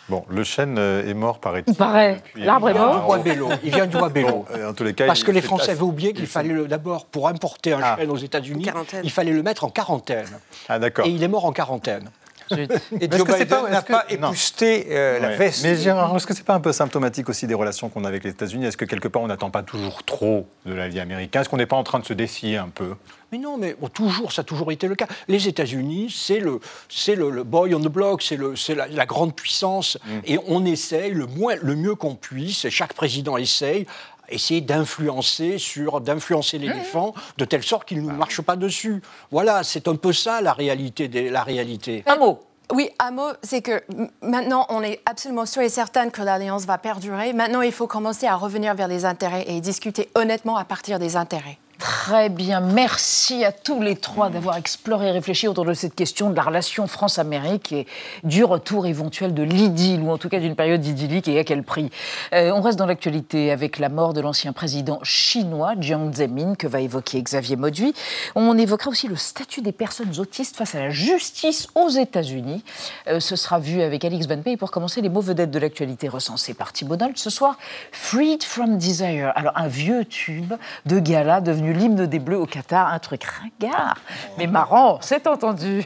[0.08, 1.72] Bon, le chêne euh, est mort, paraît-il.
[1.72, 2.22] Il paraît.
[2.34, 3.18] L'arbre est mort.
[3.62, 4.46] Il vient du bois Bello.
[4.66, 7.72] en tous les cas, Parce que les Français avaient oublié qu'il fallait d'abord, pour importer
[7.72, 7.96] un ah.
[7.98, 8.66] chêne aux États-Unis,
[9.02, 10.28] il fallait le mettre en quarantaine.
[10.68, 11.06] Ah, d'accord.
[11.06, 12.10] Et il est mort en quarantaine.
[13.00, 15.62] Et Joe Biden n'a pas, épousté euh, la veste.
[15.62, 18.24] Mais Gérard, est-ce que c'est pas un peu symptomatique aussi des relations qu'on a avec
[18.24, 18.66] les États-Unis?
[18.66, 21.42] Est-ce que quelque part on n'attend pas toujours trop de la vie américaine?
[21.42, 22.94] Est-ce qu'on n'est pas en train de se défier un peu?
[23.30, 25.06] Mais non, mais toujours, ça a toujours été le cas.
[25.28, 29.34] Les États-Unis, c'est le, c'est le, boy on the block, c'est, le, c'est la, grande
[29.34, 30.18] puissance, mm.
[30.24, 33.86] et on essaye le, moins, le mieux qu'on puisse, et chaque président essaye,
[34.30, 39.02] essayer d'influencer sur d'influencer l'éléphant de telle sorte qu'il ne marche pas dessus.
[39.30, 41.08] Voilà, c'est un peu ça la réalité.
[41.08, 42.02] Des, la réalité.
[42.06, 42.40] Un mot.
[42.72, 43.82] Oui, un mot, c'est que
[44.20, 47.32] maintenant, on est absolument sûr et certain que l'alliance va perdurer.
[47.32, 51.16] Maintenant, il faut commencer à revenir vers les intérêts et discuter honnêtement à partir des
[51.16, 51.58] intérêts.
[51.78, 56.28] Très bien, merci à tous les trois d'avoir exploré et réfléchi autour de cette question
[56.28, 57.86] de la relation France-Amérique et
[58.24, 61.62] du retour éventuel de l'idylle, ou en tout cas d'une période idyllique et à quel
[61.62, 61.90] prix.
[62.32, 66.66] Euh, on reste dans l'actualité avec la mort de l'ancien président chinois Jiang Zemin que
[66.66, 67.94] va évoquer Xavier Mauduit.
[68.34, 72.64] On évoquera aussi le statut des personnes autistes face à la justice aux États-Unis.
[73.06, 74.42] Euh, ce sera vu avec Alix Van.
[74.58, 77.56] Pour commencer, les mots vedettes de l'actualité recensés par Thibault ce soir.
[77.92, 79.32] Freed from Desire.
[79.36, 80.54] Alors, un vieux tube
[80.84, 83.96] de gala devenu l'hymne des Bleus au Qatar, un truc ringard,
[84.36, 85.84] mais marrant, c'est entendu.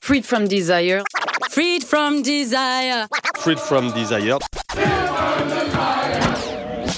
[0.00, 1.02] Freed from desire.
[1.50, 3.06] Freed from desire.
[3.36, 4.38] Freed from desire.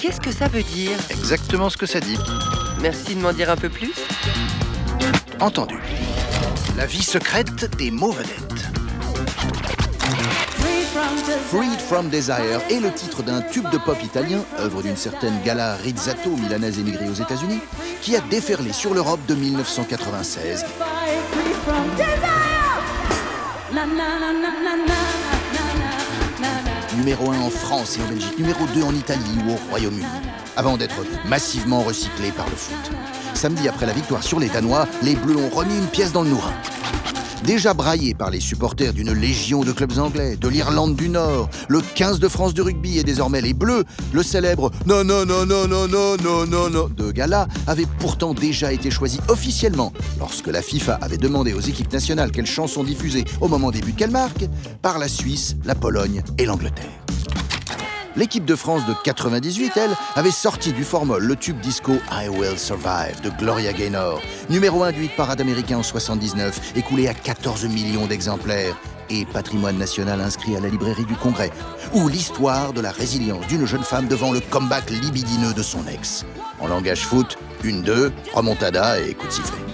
[0.00, 2.18] Qu'est-ce que ça veut dire Exactement ce que ça dit.
[2.80, 3.92] Merci de m'en dire un peu plus.
[5.40, 5.78] Entendu.
[6.76, 8.50] La vie secrète des mots vedettes.
[11.48, 15.74] Freed from Desire est le titre d'un tube de pop italien, œuvre d'une certaine Gala
[15.74, 17.60] Rizzato, milanaise émigrée aux États-Unis,
[18.00, 20.64] qui a déferlé sur l'Europe de 1996.
[26.96, 30.06] Numéro 1 en France et en Belgique, numéro 2 en Italie ou au Royaume-Uni,
[30.56, 32.90] avant d'être massivement recyclé par le foot.
[33.34, 36.30] Samedi après la victoire sur les Danois, les Bleus ont remis une pièce dans le
[36.30, 36.52] nourrin.
[37.44, 41.80] Déjà braillé par les supporters d'une légion de clubs anglais, de l'Irlande du Nord, le
[41.80, 45.66] 15 de France de rugby et désormais les Bleus, le célèbre non non non non
[45.66, 46.16] non non
[46.46, 51.54] non non de Gala avait pourtant déjà été choisi officiellement lorsque la FIFA avait demandé
[51.54, 54.48] aux équipes nationales quelles chansons diffuser au moment des buts qu'elles marquent
[54.82, 57.00] par la Suisse, la Pologne et l'Angleterre.
[58.20, 62.58] L'équipe de France de 98, elle, avait sorti du formol le tube disco I Will
[62.58, 67.64] Survive de Gloria Gaynor, numéro 1 du hit parade américain en 79, écoulé à 14
[67.64, 68.76] millions d'exemplaires.
[69.08, 71.50] et patrimoine national inscrit à la librairie du Congrès,
[71.94, 76.26] ou l'histoire de la résilience d'une jeune femme devant le comeback libidineux de son ex.
[76.60, 79.69] En langage foot, une, deux, remontada et coup de sifflet.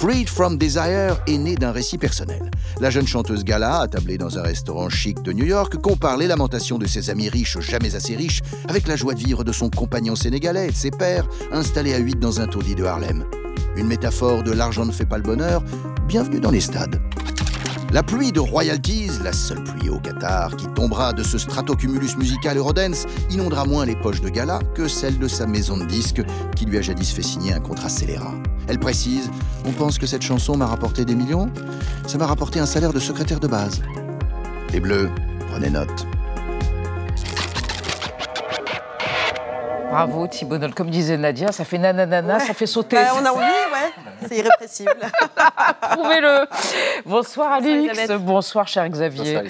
[0.00, 2.50] Freed from Desire est né d'un récit personnel.
[2.80, 6.78] La jeune chanteuse Gala, attablée dans un restaurant chic de New York, compare les lamentations
[6.78, 10.16] de ses amis riches, jamais assez riches, avec la joie de vivre de son compagnon
[10.16, 13.26] sénégalais et de ses pères, installés à 8 dans un taudis de Harlem.
[13.76, 15.62] Une métaphore de l'argent ne fait pas le bonheur,
[16.08, 16.98] bienvenue dans les stades.
[17.92, 22.56] La pluie de royalties, la seule pluie au Qatar qui tombera de ce stratocumulus musical
[22.56, 26.22] Eurodance, inondera moins les poches de Gala que celles de sa maison de disques
[26.54, 28.34] qui lui a jadis fait signer un contrat scélérat.
[28.68, 29.28] Elle précise
[29.64, 31.50] On pense que cette chanson m'a rapporté des millions
[32.06, 33.82] Ça m'a rapporté un salaire de secrétaire de base.
[34.72, 35.10] Les Bleus,
[35.50, 36.06] prenez note.
[39.90, 42.96] Bravo Thibault Comme disait Nadia, ça fait nananana, ça fait sauter.
[42.96, 44.28] Bah, on a envie, ouais.
[44.28, 44.94] C'est irrépressible.
[45.90, 46.46] Prouvez-le.
[47.04, 48.08] Bonsoir Alix.
[48.20, 49.40] Bonsoir, cher Xavier.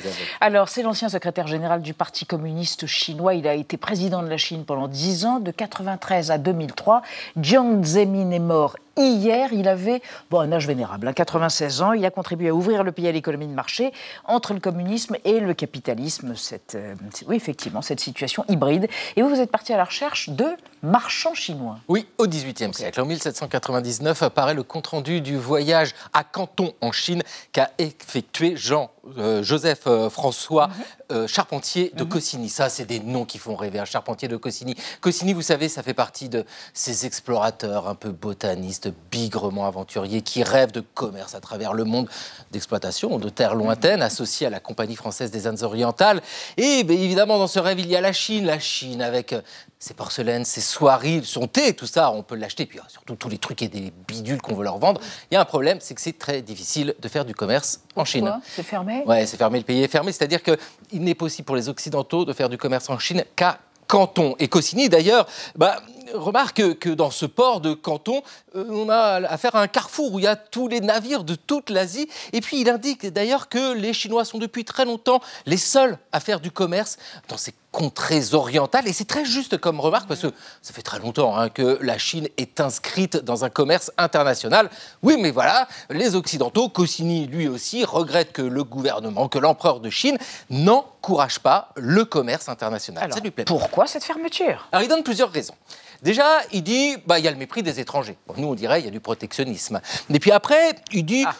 [0.41, 3.35] Alors, c'est l'ancien secrétaire général du Parti communiste chinois.
[3.35, 7.03] Il a été président de la Chine pendant 10 ans, de 93 à 2003.
[7.37, 11.93] Jiang Zemin est mort Hier, il avait bon, un âge vénérable, 96 hein, ans.
[11.93, 13.93] Il a contribué à ouvrir le pays à l'économie de marché
[14.27, 16.35] entre le communisme et le capitalisme.
[16.37, 16.95] Cette, euh,
[17.27, 18.89] oui, effectivement, cette situation hybride.
[19.17, 20.47] Et vous, vous êtes parti à la recherche de
[20.83, 21.79] marchands chinois.
[21.89, 23.01] Oui, au XVIIIe siècle.
[23.01, 27.23] En 1799 apparaît le compte-rendu du voyage à Canton en Chine
[27.53, 30.75] qu'a effectué Jean euh, Joseph euh, François mhm.
[31.13, 32.09] euh, Charpentier de mhm.
[32.09, 32.49] Cossini.
[32.49, 33.79] Ça, c'est des noms qui font rêver.
[33.79, 34.75] Un Charpentier de Cossini.
[35.01, 36.45] Cossini, vous savez, ça fait partie de
[36.75, 42.09] ces explorateurs un peu botanistes, bigrement aventuriers, qui rêvent de commerce à travers le monde,
[42.51, 46.23] d'exploitation de terres lointaines, associés à la Compagnie française des Indes orientales.
[46.57, 48.47] Et ben, évidemment, dans ce rêve, il y a la Chine.
[48.47, 49.35] La Chine avec
[49.81, 52.67] ses porcelaines, ses soieries, son thé, tout ça, on peut l'acheter.
[52.67, 55.01] Puis surtout tous les trucs et des bidules qu'on veut leur vendre.
[55.31, 58.05] Il y a un problème, c'est que c'est très difficile de faire du commerce en
[58.05, 58.41] Chine.
[58.45, 60.13] C'est fermé Ouais, c'est fermé, le pays est fermé.
[60.13, 64.37] C'est-à-dire qu'il n'est possible pour les Occidentaux de faire du commerce en Chine qu'à Canton.
[64.39, 65.27] Et Cossini, d'ailleurs,
[65.57, 65.81] bah,
[66.15, 68.23] remarque que dans ce port de Canton,
[68.55, 71.35] euh, on a affaire à un carrefour où il y a tous les navires de
[71.35, 72.09] toute l'Asie.
[72.33, 76.21] Et puis il indique d'ailleurs que les Chinois sont depuis très longtemps les seuls à
[76.21, 76.99] faire du commerce
[77.29, 78.89] dans ces contrées orientales.
[78.89, 81.99] Et c'est très juste comme remarque parce que ça fait très longtemps hein, que la
[81.99, 84.71] Chine est inscrite dans un commerce international.
[85.03, 89.91] Oui, mais voilà, les Occidentaux, Cossini lui aussi, regrettent que le gouvernement, que l'empereur de
[89.91, 90.19] Chine
[90.51, 93.13] n'encourage pas le commerce international.
[93.13, 93.45] ça lui plaît.
[93.45, 94.69] Pourquoi cette fermeture?
[94.73, 95.55] Alors il donne plusieurs raisons.
[96.03, 98.17] Déjà, il dit, bah, il y a le mépris des étrangers.
[98.39, 99.81] nous, on dirait, il y a du protectionnisme.
[100.09, 101.35] Et puis après, il dit, ah.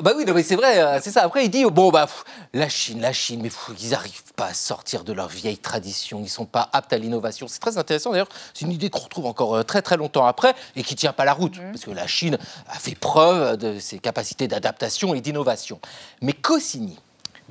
[0.00, 1.22] Bah oui, mais c'est vrai, euh, c'est ça.
[1.22, 2.08] Après, il dit bon bah
[2.54, 6.20] la Chine, la Chine, mais ils n'arrivent pas à sortir de leur vieille tradition.
[6.22, 7.46] Ils sont pas aptes à l'innovation.
[7.46, 8.28] C'est très intéressant d'ailleurs.
[8.54, 11.26] C'est une idée qu'on retrouve encore euh, très très longtemps après et qui tient pas
[11.26, 11.72] la route mhm.
[11.72, 15.78] parce que la Chine a fait preuve de ses capacités d'adaptation et d'innovation.
[16.22, 16.98] Mais Cossini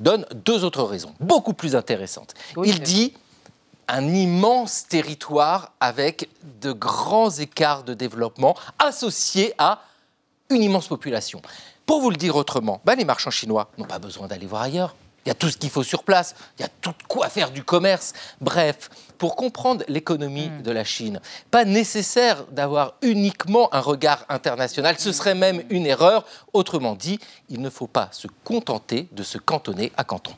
[0.00, 2.34] donne deux autres raisons, beaucoup plus intéressantes.
[2.64, 3.14] il dit
[3.88, 6.28] un immense territoire avec
[6.60, 9.82] de grands écarts de développement associés à
[10.50, 11.40] une immense population.
[11.86, 14.96] Pour vous le dire autrement, ben les marchands chinois n'ont pas besoin d'aller voir ailleurs.
[15.24, 17.50] Il y a tout ce qu'il faut sur place, il y a tout quoi faire
[17.50, 18.12] du commerce.
[18.40, 20.62] Bref, pour comprendre l'économie hmm.
[20.62, 21.20] de la Chine,
[21.50, 26.24] pas nécessaire d'avoir uniquement un regard international, ce serait même une erreur.
[26.52, 27.18] Autrement dit,
[27.48, 30.34] il ne faut pas se contenter de se cantonner à Canton.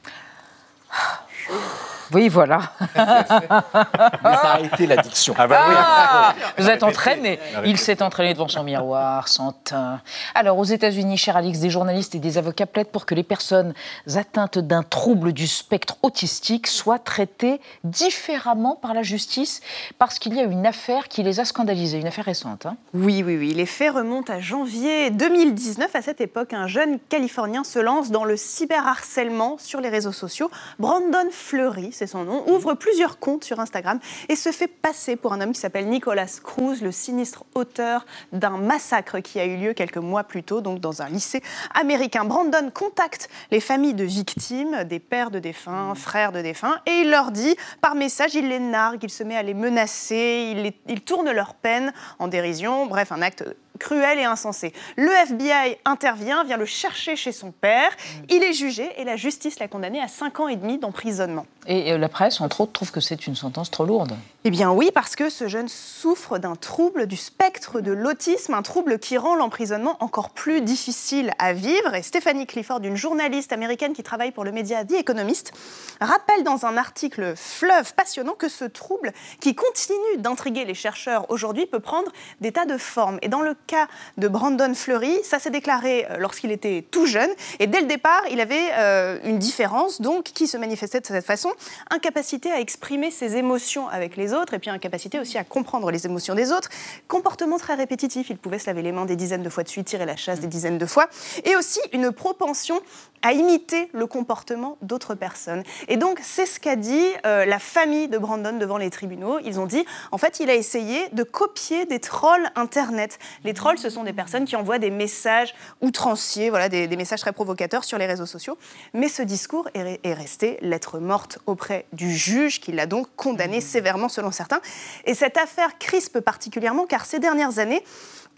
[2.13, 2.73] Oui, voilà.
[2.97, 5.35] Mais ça a été l'addiction.
[5.37, 5.75] Ah bah oui.
[5.77, 7.39] Ah, vous êtes entraîné.
[7.65, 10.01] Il s'est entraîné devant son miroir, sans teint.
[10.35, 13.75] Alors, aux États-Unis, cher Alix, des journalistes et des avocats plaident pour que les personnes
[14.17, 19.61] atteintes d'un trouble du spectre autistique soient traitées différemment par la justice
[19.99, 22.67] parce qu'il y a une affaire qui les a scandalisées, une affaire récente.
[22.67, 22.77] Hein.
[22.95, 23.53] Oui, oui, oui.
[23.53, 25.95] Les faits remontent à janvier 2019.
[25.95, 30.51] À cette époque, un jeune Californien se lance dans le cyberharcèlement sur les réseaux sociaux.
[30.79, 35.33] Brandon Fleury, c'est son nom, ouvre plusieurs comptes sur Instagram et se fait passer pour
[35.33, 39.73] un homme qui s'appelle Nicolas Cruz, le sinistre auteur d'un massacre qui a eu lieu
[39.73, 41.43] quelques mois plus tôt, donc dans un lycée
[41.75, 42.25] américain.
[42.25, 47.11] Brandon contacte les familles de victimes, des pères de défunts, frères de défunts, et il
[47.11, 51.01] leur dit, par message, il les nargue, il se met à les menacer, il, il
[51.01, 53.45] tourne leur peine en dérision, bref, un acte
[53.79, 54.73] cruel et insensé.
[54.97, 57.91] Le FBI intervient, vient le chercher chez son père.
[58.29, 61.47] Il est jugé et la justice l'a condamné à 5 ans et demi d'emprisonnement.
[61.67, 64.17] Et la presse, entre autres, trouve que c'est une sentence trop lourde.
[64.45, 68.63] Eh bien oui, parce que ce jeune souffre d'un trouble du spectre de l'autisme, un
[68.63, 71.95] trouble qui rend l'emprisonnement encore plus difficile à vivre.
[71.95, 75.53] Et Stéphanie Clifford, une journaliste américaine qui travaille pour le média The Economist,
[76.01, 81.67] rappelle dans un article fleuve passionnant que ce trouble, qui continue d'intriguer les chercheurs aujourd'hui,
[81.67, 82.11] peut prendre
[82.41, 83.19] des tas de formes.
[83.21, 85.17] Et dans le cas de Brandon Fleury.
[85.23, 87.31] Ça s'est déclaré euh, lorsqu'il était tout jeune.
[87.61, 91.25] Et dès le départ, il avait euh, une différence donc qui se manifestait de cette
[91.25, 91.53] façon.
[91.91, 96.07] Incapacité à exprimer ses émotions avec les autres et puis incapacité aussi à comprendre les
[96.07, 96.71] émotions des autres.
[97.07, 98.31] Comportement très répétitif.
[98.31, 100.41] Il pouvait se laver les mains des dizaines de fois de suite, tirer la chasse
[100.41, 101.09] des dizaines de fois.
[101.45, 102.81] Et aussi une propension
[103.23, 105.63] à imiter le comportement d'autres personnes.
[105.89, 109.39] Et donc, c'est ce qu'a dit euh, la famille de Brandon devant les tribunaux.
[109.45, 113.19] Ils ont dit, en fait, il a essayé de copier des trolls Internet.
[113.59, 117.85] Trolls, ce sont des personnes qui envoient des messages outranciers, voilà, des, messages très provocateurs
[117.85, 118.57] sur les réseaux sociaux.
[118.95, 123.61] Mais ce discours est, est resté lettre morte auprès du juge, qui l'a donc condamné
[123.61, 124.61] sévèrement, selon certains.
[125.05, 127.83] Et cette affaire crispe particulièrement, car ces dernières années,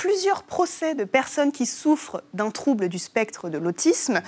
[0.01, 4.23] plusieurs procès de personnes qui souffrent d'un trouble du spectre de l'autisme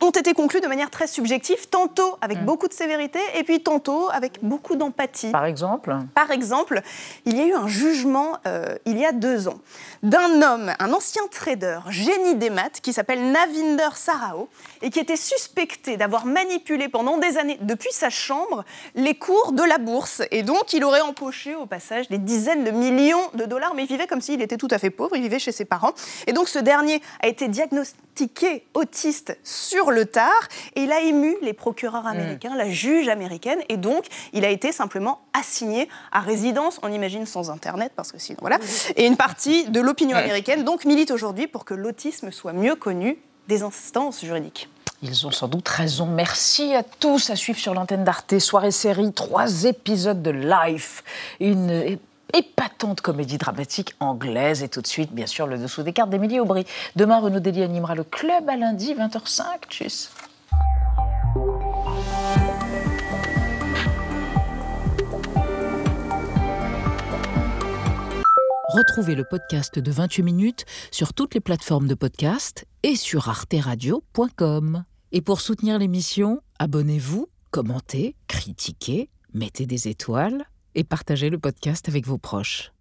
[0.00, 2.44] ont été conclus de manière très subjective, tantôt avec mm.
[2.44, 5.30] beaucoup de sévérité et puis tantôt avec beaucoup d'empathie.
[5.30, 6.82] Par exemple Par exemple,
[7.24, 9.58] il y a eu un jugement euh, il y a deux ans
[10.02, 14.48] d'un homme, un ancien trader, génie des maths, qui s'appelle Navinder Sarao
[14.82, 19.62] et qui était suspecté d'avoir manipulé pendant des années, depuis sa chambre, les cours de
[19.62, 20.22] la bourse.
[20.30, 23.88] Et donc, il aurait empoché au passage des dizaines de millions de dollars, mais il
[23.88, 25.92] vivait comme s'il était tout à fait pauvre, il vivait chez ses parents.
[26.26, 31.36] Et donc, ce dernier a été diagnostiqué autiste sur le tard et il a ému
[31.42, 32.08] les procureurs mm.
[32.08, 37.26] américains, la juge américaine et donc il a été simplement assigné à résidence, on imagine
[37.26, 38.58] sans Internet parce que sinon voilà.
[38.96, 43.18] Et une partie de l'opinion américaine donc milite aujourd'hui pour que l'autisme soit mieux connu
[43.48, 44.68] des instances juridiques.
[45.02, 46.06] Ils ont sans doute raison.
[46.06, 48.38] Merci à tous à suivre sur l'antenne d'Arte.
[48.40, 51.04] Soirée série, trois épisodes de Life.
[51.38, 51.98] Une
[52.34, 54.62] épatante comédie dramatique anglaise.
[54.62, 56.64] Et tout de suite, bien sûr, le dessous des cartes d'Émilie Aubry.
[56.96, 59.42] Demain, Renaud Dely animera le club à lundi, 20h05.
[59.68, 60.10] Tchuss.
[68.68, 74.84] Retrouvez le podcast de 28 minutes sur toutes les plateformes de podcast et sur arteradio.com.
[75.10, 80.44] Et pour soutenir l'émission, abonnez-vous, commentez, critiquez, mettez des étoiles
[80.74, 82.72] et partagez le podcast avec vos proches.